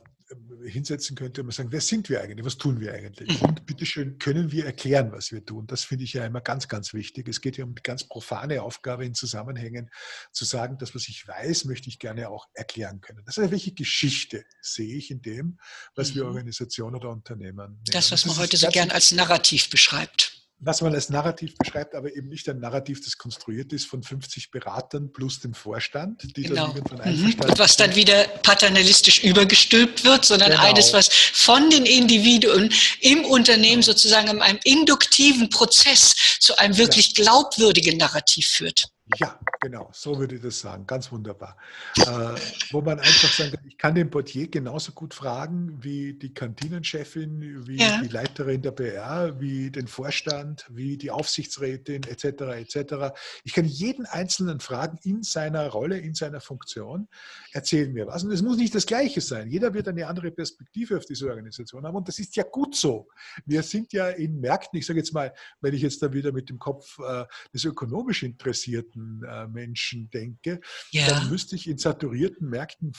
[0.65, 3.41] hinsetzen könnte und man sagen, wer sind wir eigentlich, was tun wir eigentlich?
[3.41, 3.49] Mhm.
[3.49, 5.67] Und bitteschön, können wir erklären, was wir tun?
[5.67, 7.27] Das finde ich ja immer ganz, ganz wichtig.
[7.27, 9.89] Es geht ja um die ganz profane Aufgabe in Zusammenhängen,
[10.31, 13.23] zu sagen, das, was ich weiß, möchte ich gerne auch erklären können.
[13.25, 15.59] Das heißt, welche Geschichte sehe ich in dem,
[15.95, 16.29] was wir mhm.
[16.29, 17.83] Organisation oder Unternehmen nennen?
[17.85, 21.95] Das, was man das heute so gern als Narrativ beschreibt was man als Narrativ beschreibt,
[21.95, 26.43] aber eben nicht ein Narrativ, das konstruiert ist von 50 Beratern plus dem Vorstand, die
[26.43, 26.73] genau.
[26.73, 27.35] dann von mhm.
[27.39, 30.63] Und was dann wieder paternalistisch übergestülpt wird, sondern genau.
[30.63, 37.15] eines, was von den Individuen im Unternehmen sozusagen in einem induktiven Prozess zu einem wirklich
[37.15, 38.83] glaubwürdigen Narrativ führt.
[39.17, 40.85] Ja, genau, so würde ich das sagen.
[40.87, 41.57] Ganz wunderbar.
[41.97, 42.03] Äh,
[42.71, 47.67] wo man einfach sagen kann, ich kann den Portier genauso gut fragen wie die Kantinenchefin,
[47.67, 48.01] wie ja.
[48.01, 52.25] die Leiterin der PR, wie den Vorstand, wie die Aufsichtsrätin etc.
[52.57, 53.15] etc.
[53.43, 57.07] Ich kann jeden Einzelnen fragen in seiner Rolle, in seiner Funktion,
[57.51, 58.23] erzählen mir was.
[58.23, 59.49] Und es muss nicht das Gleiche sein.
[59.49, 63.07] Jeder wird eine andere Perspektive auf diese Organisation haben und das ist ja gut so.
[63.45, 66.49] Wir sind ja in Märkten, ich sage jetzt mal, wenn ich jetzt da wieder mit
[66.49, 70.59] dem Kopf äh, des ökonomisch Interessierten äh, Menschen denke,
[70.91, 71.07] ja.
[71.07, 72.93] dann müsste ich in saturierten Märkten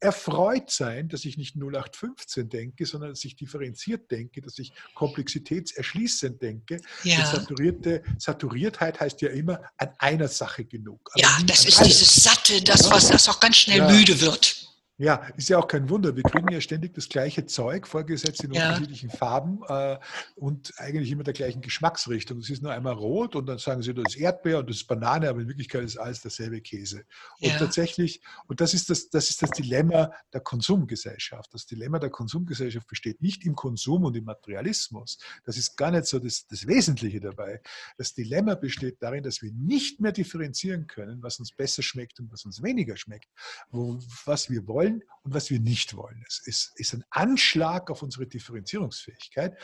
[0.00, 6.40] erfreut sein, dass ich nicht 0815 denke, sondern dass ich differenziert denke, dass ich komplexitätserschließend
[6.42, 6.80] denke.
[7.04, 7.24] Ja.
[7.26, 11.10] Saturierte, Saturiertheit heißt ja immer an einer Sache genug.
[11.16, 11.98] Ja, das ist alles.
[11.98, 13.90] dieses Satte, das, was das auch ganz schnell ja.
[13.90, 14.57] müde wird.
[15.00, 16.16] Ja, ist ja auch kein Wunder.
[16.16, 18.66] Wir kriegen ja ständig das gleiche Zeug vorgesetzt in ja.
[18.66, 19.96] unterschiedlichen Farben äh,
[20.34, 22.38] und eigentlich immer der gleichen Geschmacksrichtung.
[22.38, 24.88] Es ist nur einmal rot und dann sagen sie, das ist Erdbeer und das ist
[24.88, 27.04] Banane, aber in Wirklichkeit ist alles derselbe Käse.
[27.40, 27.58] Und ja.
[27.58, 31.54] tatsächlich, und das ist das, das ist das Dilemma der Konsumgesellschaft.
[31.54, 35.18] Das Dilemma der Konsumgesellschaft besteht nicht im Konsum und im Materialismus.
[35.44, 37.60] Das ist gar nicht so das, das Wesentliche dabei.
[37.98, 42.32] Das Dilemma besteht darin, dass wir nicht mehr differenzieren können, was uns besser schmeckt und
[42.32, 43.28] was uns weniger schmeckt,
[43.70, 46.24] wo, was wir wollen wollen und was wir nicht wollen.
[46.26, 49.58] Es ist, ist ein Anschlag auf unsere Differenzierungsfähigkeit.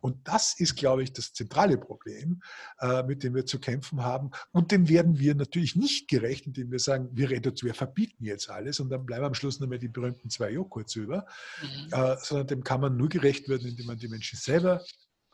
[0.00, 2.42] Und das ist, glaube ich, das zentrale Problem,
[2.80, 4.30] äh, mit dem wir zu kämpfen haben.
[4.52, 8.80] Und dem werden wir natürlich nicht gerecht, indem wir sagen, wir, wir verbieten jetzt alles
[8.80, 11.26] und dann bleiben am Schluss nur mehr die berühmten zwei Joghurts über,
[11.60, 11.92] mhm.
[11.92, 14.82] äh, sondern dem kann man nur gerecht werden, indem man die Menschen selber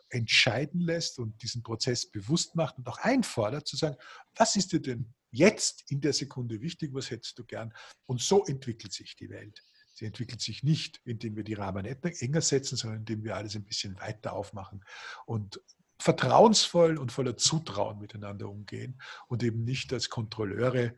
[0.09, 3.97] entscheiden lässt und diesen Prozess bewusst macht und auch einfordert, zu sagen,
[4.36, 7.72] was ist dir denn jetzt in der Sekunde wichtig, was hättest du gern?
[8.07, 9.62] Und so entwickelt sich die Welt.
[9.95, 13.64] Sie entwickelt sich nicht, indem wir die Rahmen enger setzen, sondern indem wir alles ein
[13.64, 14.84] bisschen weiter aufmachen
[15.24, 15.61] und
[15.99, 20.95] vertrauensvoll und voller Zutrauen miteinander umgehen und eben nicht als Kontrolleure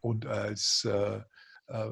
[0.00, 1.20] und als äh,
[1.66, 1.90] äh,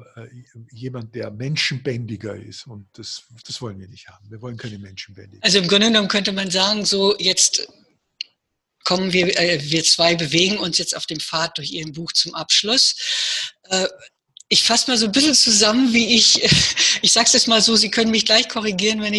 [0.71, 2.65] jemand, der menschenbändiger ist.
[2.65, 4.31] Und das, das wollen wir nicht haben.
[4.31, 5.43] Wir wollen keine Menschenbändiger.
[5.43, 7.67] Also im Grunde genommen könnte man sagen, so jetzt
[8.87, 12.33] kommen wir, äh, wir zwei bewegen uns jetzt auf dem Pfad durch Ihren Buch zum
[12.33, 12.95] Abschluss.
[13.63, 13.85] Äh,
[14.47, 16.41] ich fasse mal so ein bisschen zusammen, wie ich,
[17.01, 19.13] ich sage es jetzt mal so, Sie können mich gleich korrigieren, wenn,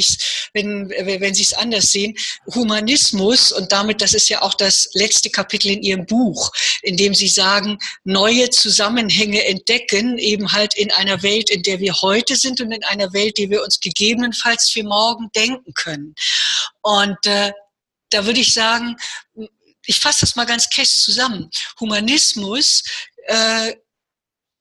[0.54, 2.14] wenn, wenn Sie es anders sehen.
[2.54, 6.50] Humanismus und damit, das ist ja auch das letzte Kapitel in Ihrem Buch,
[6.80, 11.92] in dem Sie sagen, neue Zusammenhänge entdecken, eben halt in einer Welt, in der wir
[12.00, 16.14] heute sind und in einer Welt, die wir uns gegebenenfalls für morgen denken können.
[16.80, 17.52] Und äh,
[18.10, 18.96] da würde ich sagen,
[19.88, 21.50] ich fasse das mal ganz kesch zusammen.
[21.80, 22.82] Humanismus,
[23.26, 23.74] äh,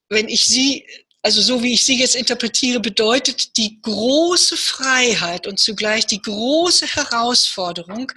[0.08, 0.88] wenn ich sie,
[1.22, 6.88] also so wie ich sie jetzt interpretiere, bedeutet die große Freiheit und zugleich die große
[6.88, 8.10] Herausforderung,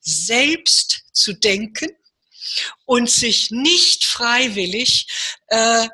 [0.00, 1.88] selbst zu denken
[2.84, 5.06] und sich nicht freiwillig
[5.46, 5.88] äh,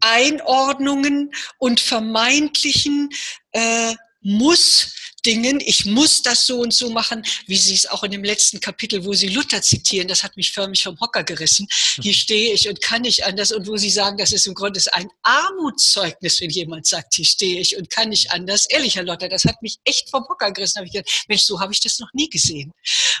[0.00, 3.10] Einordnungen und vermeintlichen
[3.50, 4.92] äh, muss
[5.28, 8.60] Dingen, ich muss das so und so machen, wie Sie es auch in dem letzten
[8.60, 11.68] Kapitel, wo Sie Luther zitieren, das hat mich förmlich vom Hocker gerissen.
[12.00, 14.80] Hier stehe ich und kann nicht anders und wo Sie sagen, das ist im Grunde
[14.92, 18.64] ein Armutszeugnis, wenn jemand sagt, hier stehe ich und kann nicht anders.
[18.70, 20.76] Ehrlich, Herr Luther, das hat mich echt vom Hocker gerissen.
[20.76, 22.72] Da habe ich gedacht, Mensch, so habe ich das noch nie gesehen.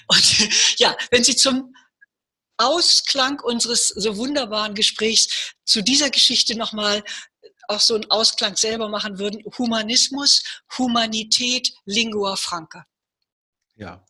[0.06, 0.48] Und
[0.78, 1.74] ja, wenn Sie zum
[2.56, 7.04] Ausklang unseres so wunderbaren Gesprächs zu dieser Geschichte nochmal
[7.68, 9.42] auch so einen Ausklang selber machen würden.
[9.58, 10.42] Humanismus,
[10.76, 12.86] Humanität, Lingua Franca.
[13.76, 14.04] Ja,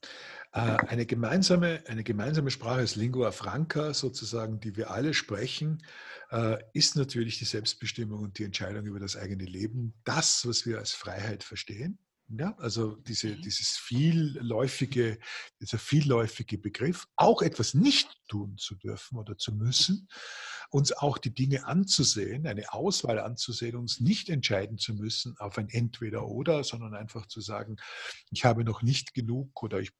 [0.52, 5.84] äh, eine gemeinsame, eine gemeinsame Sprache ist Lingua Franca, sozusagen, die wir alle sprechen,
[6.30, 10.78] äh, ist natürlich die Selbstbestimmung und die Entscheidung über das eigene Leben, das, was wir
[10.78, 11.98] als Freiheit verstehen.
[12.30, 13.42] Ja, also diese, mhm.
[13.42, 15.18] dieses vielläufige,
[15.60, 20.08] dieser vielläufige Begriff, auch etwas nicht tun zu dürfen oder zu müssen,
[20.68, 25.70] uns auch die Dinge anzusehen, eine Auswahl anzusehen, uns nicht entscheiden zu müssen auf ein
[25.70, 27.76] Entweder-Oder, sondern einfach zu sagen,
[28.30, 29.92] ich habe noch nicht genug oder ich,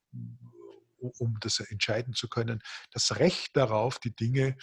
[0.99, 2.61] um das entscheiden zu können,
[2.91, 4.55] das Recht darauf, die Dinge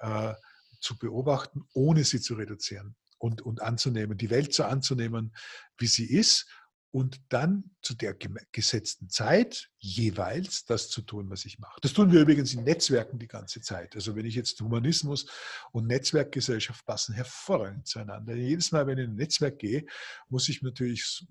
[0.00, 0.34] äh,
[0.80, 5.32] zu beobachten, ohne sie zu reduzieren und, und anzunehmen, die Welt so anzunehmen,
[5.78, 6.46] wie sie ist
[6.94, 8.14] und dann zu der
[8.52, 11.80] gesetzten Zeit jeweils das zu tun, was ich mache.
[11.80, 13.96] Das tun wir übrigens in Netzwerken die ganze Zeit.
[13.96, 15.26] Also wenn ich jetzt Humanismus
[15.72, 18.36] und Netzwerkgesellschaft passen hervorragend zueinander.
[18.36, 19.84] Jedes Mal, wenn ich in ein Netzwerk gehe,
[20.28, 21.26] muss ich natürlich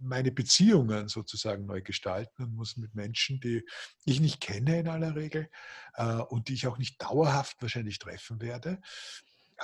[0.00, 3.62] meine Beziehungen sozusagen neu gestalten und muss mit Menschen, die
[4.06, 5.48] ich nicht kenne in aller Regel
[5.94, 8.80] äh, und die ich auch nicht dauerhaft wahrscheinlich treffen werde,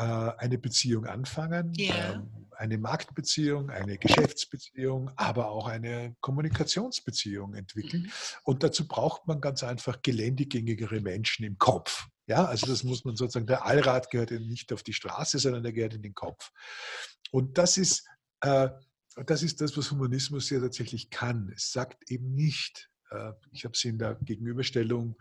[0.03, 2.23] eine Beziehung anfangen, yeah.
[2.57, 8.03] eine Marktbeziehung, eine Geschäftsbeziehung, aber auch eine Kommunikationsbeziehung entwickeln.
[8.03, 8.11] Mhm.
[8.45, 12.07] Und dazu braucht man ganz einfach geländegängigere Menschen im Kopf.
[12.27, 15.73] Ja, also das muss man sozusagen, der Allrad gehört nicht auf die Straße, sondern der
[15.73, 16.51] gehört in den Kopf.
[17.31, 18.05] Und das ist,
[18.41, 18.69] äh,
[19.25, 21.53] das ist das, was Humanismus ja tatsächlich kann.
[21.55, 22.96] Es sagt eben nicht, äh,
[23.53, 25.17] ich habe es in der Gegenüberstellung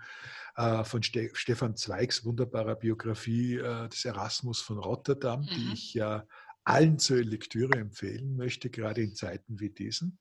[0.55, 5.47] äh, von Stefan Zweigs wunderbarer Biografie äh, des Erasmus von Rotterdam, mhm.
[5.47, 6.25] die ich ja
[6.63, 10.17] allen zur Lektüre empfehlen möchte, gerade in Zeiten wie diesen,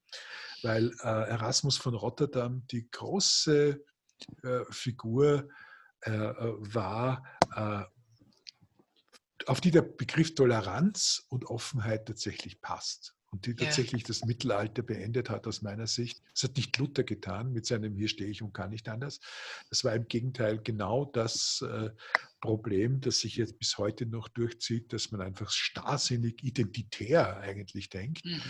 [0.62, 3.82] weil Erasmus von Rotterdam die große
[4.68, 5.48] Figur
[6.04, 7.24] war,
[9.46, 14.06] auf die der Begriff Toleranz und Offenheit tatsächlich passt und die tatsächlich ja.
[14.06, 16.22] das Mittelalter beendet hat aus meiner Sicht.
[16.32, 19.18] Das hat nicht Luther getan mit seinem Hier stehe ich und kann nicht anders.
[19.70, 21.90] Das war im Gegenteil genau das äh,
[22.40, 28.24] Problem, das sich jetzt bis heute noch durchzieht, dass man einfach starrsinnig identitär eigentlich denkt.
[28.24, 28.40] Mhm.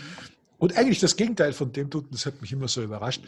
[0.59, 3.23] Und eigentlich das Gegenteil von dem tut, das hat mich immer so überrascht,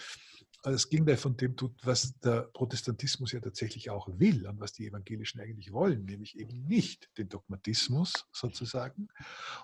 [0.63, 4.88] das Gegenteil von dem tut, was der Protestantismus ja tatsächlich auch will und was die
[4.88, 9.07] Evangelischen eigentlich wollen, nämlich eben nicht den Dogmatismus sozusagen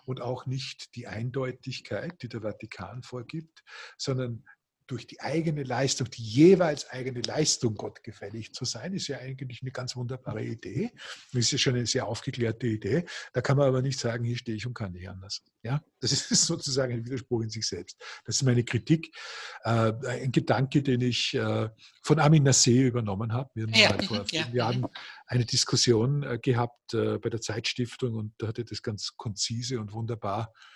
[0.05, 3.63] und auch nicht die Eindeutigkeit, die der Vatikan vorgibt,
[3.97, 4.43] sondern
[4.87, 9.71] durch die eigene Leistung, die jeweils eigene Leistung gottgefällig zu sein, ist ja eigentlich eine
[9.71, 10.91] ganz wunderbare Idee.
[11.31, 13.05] Das ist ja schon eine sehr aufgeklärte Idee.
[13.33, 15.43] Da kann man aber nicht sagen, hier stehe ich und kann nicht anders.
[15.63, 17.97] Ja, das ist sozusagen ein Widerspruch in sich selbst.
[18.25, 19.15] Das ist meine Kritik.
[19.63, 21.69] Äh, ein Gedanke, den ich äh,
[22.01, 23.49] von Amin Nasseh übernommen habe.
[23.53, 24.07] Wir haben ja.
[24.07, 24.65] vor vielen ja.
[24.71, 24.87] Jahren
[25.27, 30.53] eine Diskussion äh, gehabt bei der Zeitstiftung und da hatte das ganz konzise und wunderbar
[30.53, 30.73] äh,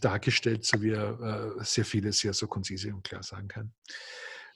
[0.00, 3.74] dargestellt, so wie er äh, sehr vieles sehr so konzise und klar sagen kann.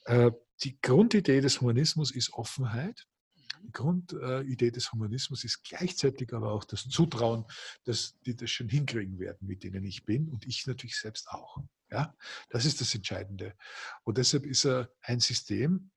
[0.05, 0.31] Äh,
[0.63, 3.05] die Grundidee des Humanismus ist Offenheit.
[3.61, 7.45] Die Grundidee des Humanismus ist gleichzeitig aber auch das Zutrauen,
[7.85, 11.57] dass die das schon hinkriegen werden, mit denen ich bin und ich natürlich selbst auch.
[11.89, 12.15] Ja,
[12.49, 13.55] das ist das Entscheidende.
[14.03, 15.91] Und deshalb ist er ein System,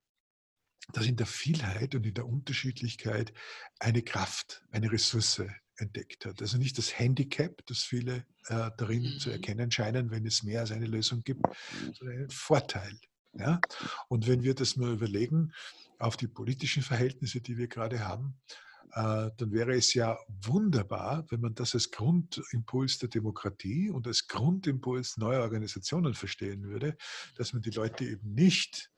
[0.93, 3.33] das in der Vielheit und in der Unterschiedlichkeit
[3.79, 5.43] eine Kraft, eine Ressource
[5.79, 6.41] entdeckt hat.
[6.41, 9.19] Also nicht das Handicap, das viele äh, darin mhm.
[9.19, 11.45] zu erkennen scheinen, wenn es mehr als eine Lösung gibt,
[11.93, 12.99] sondern einen Vorteil.
[13.35, 13.61] Ja?
[14.09, 15.53] Und wenn wir das mal überlegen
[15.99, 18.39] auf die politischen Verhältnisse, die wir gerade haben,
[18.93, 24.27] äh, dann wäre es ja wunderbar, wenn man das als Grundimpuls der Demokratie und als
[24.27, 26.97] Grundimpuls neuer Organisationen verstehen würde,
[27.37, 28.91] dass man die Leute eben nicht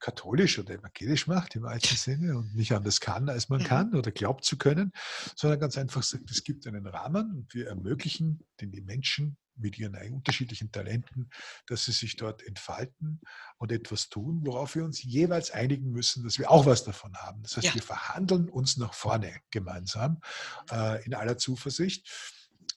[0.00, 3.64] katholisch oder evangelisch macht im alten Sinne und nicht anders kann, als man mhm.
[3.64, 4.92] kann oder glaubt zu können,
[5.36, 9.78] sondern ganz einfach sagt, es gibt einen Rahmen und wir ermöglichen den die Menschen mit
[9.78, 11.30] ihren unterschiedlichen Talenten,
[11.66, 13.20] dass sie sich dort entfalten
[13.58, 17.42] und etwas tun, worauf wir uns jeweils einigen müssen, dass wir auch was davon haben.
[17.42, 17.74] Das heißt, ja.
[17.74, 20.20] wir verhandeln uns nach vorne gemeinsam
[20.70, 22.08] äh, in aller Zuversicht.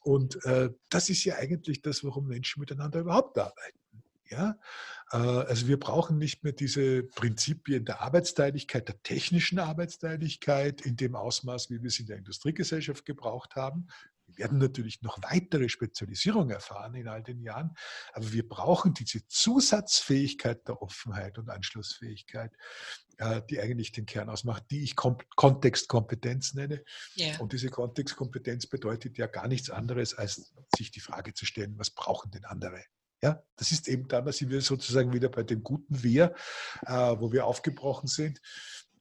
[0.02, 3.80] Und äh, das ist ja eigentlich das, warum Menschen miteinander überhaupt arbeiten.
[4.30, 4.58] Ja?
[5.12, 11.16] Äh, also wir brauchen nicht mehr diese Prinzipien der Arbeitsteiligkeit, der technischen Arbeitsteiligkeit in dem
[11.16, 13.88] Ausmaß, wie wir es in der Industriegesellschaft gebraucht haben.
[14.26, 17.76] Wir werden natürlich noch weitere Spezialisierung erfahren in all den Jahren,
[18.14, 22.52] aber wir brauchen diese Zusatzfähigkeit der Offenheit und Anschlussfähigkeit,
[23.18, 26.84] äh, die eigentlich den Kern ausmacht, die ich Kontextkompetenz nenne.
[27.18, 27.40] Yeah.
[27.40, 31.92] Und diese Kontextkompetenz bedeutet ja gar nichts anderes, als sich die Frage zu stellen, was
[31.92, 32.84] brauchen denn andere?
[33.24, 36.36] Ja, das ist eben dann, da sind wir sozusagen wieder bei dem guten Wir,
[36.86, 38.42] äh, wo wir aufgebrochen sind.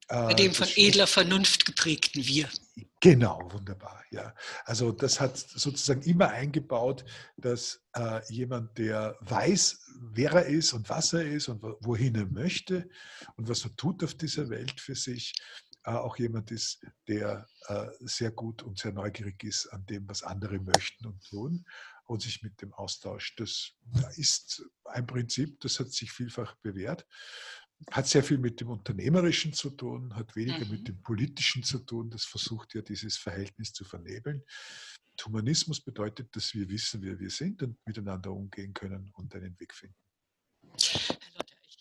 [0.07, 2.49] Äh, bei dem von edler Vernunft geprägten Wir.
[3.01, 4.05] Genau, wunderbar.
[4.12, 4.32] Ja,
[4.65, 7.05] also das hat sozusagen immer eingebaut,
[7.36, 12.27] dass äh, jemand, der weiß, wer er ist und was er ist und wohin er
[12.27, 12.89] möchte
[13.35, 15.32] und was er tut auf dieser Welt für sich,
[15.85, 16.78] auch jemand ist,
[17.09, 17.44] der
[17.99, 21.65] sehr gut und sehr neugierig ist an dem, was andere möchten und tun
[22.04, 23.40] und sich mit dem austauscht.
[23.40, 23.72] Das
[24.16, 27.06] ist ein Prinzip, das hat sich vielfach bewährt
[27.90, 30.70] hat sehr viel mit dem Unternehmerischen zu tun, hat weniger mhm.
[30.70, 32.10] mit dem Politischen zu tun.
[32.10, 34.44] Das versucht ja dieses Verhältnis zu vernebeln.
[35.24, 39.74] Humanismus bedeutet, dass wir wissen, wer wir sind und miteinander umgehen können und einen Weg
[39.74, 39.96] finden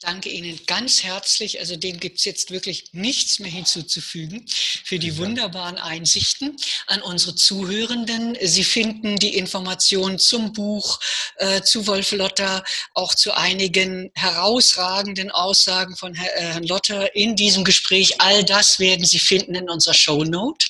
[0.01, 1.59] danke Ihnen ganz herzlich.
[1.59, 4.45] Also dem gibt es jetzt wirklich nichts mehr hinzuzufügen
[4.83, 6.57] für die wunderbaren Einsichten
[6.87, 8.35] an unsere Zuhörenden.
[8.41, 10.99] Sie finden die Informationen zum Buch,
[11.37, 12.63] äh, zu Wolf Lotter,
[12.93, 18.19] auch zu einigen herausragenden Aussagen von äh, Herrn Lotter in diesem Gespräch.
[18.19, 20.65] All das werden Sie finden in unserer Show Note.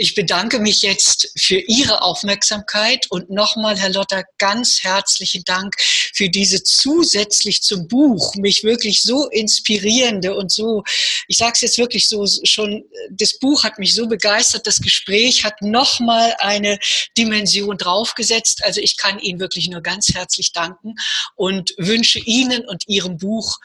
[0.00, 6.30] Ich bedanke mich jetzt für Ihre Aufmerksamkeit und nochmal, Herr Lotter, ganz herzlichen Dank für
[6.30, 10.84] diese zusätzlich zum Buch mich wirklich so inspirierende und so,
[11.28, 15.44] ich sage es jetzt wirklich so, schon, das Buch hat mich so begeistert, das Gespräch
[15.44, 16.78] hat nochmal eine
[17.18, 18.64] Dimension draufgesetzt.
[18.64, 20.94] Also ich kann Ihnen wirklich nur ganz herzlich danken
[21.36, 23.58] und wünsche Ihnen und Ihrem Buch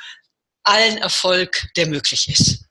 [0.63, 2.65] allen Erfolg, der möglich ist.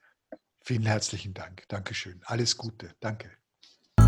[0.66, 1.64] Vielen herzlichen Dank.
[1.68, 2.20] Dankeschön.
[2.26, 2.94] Alles Gute.
[3.00, 3.30] Danke.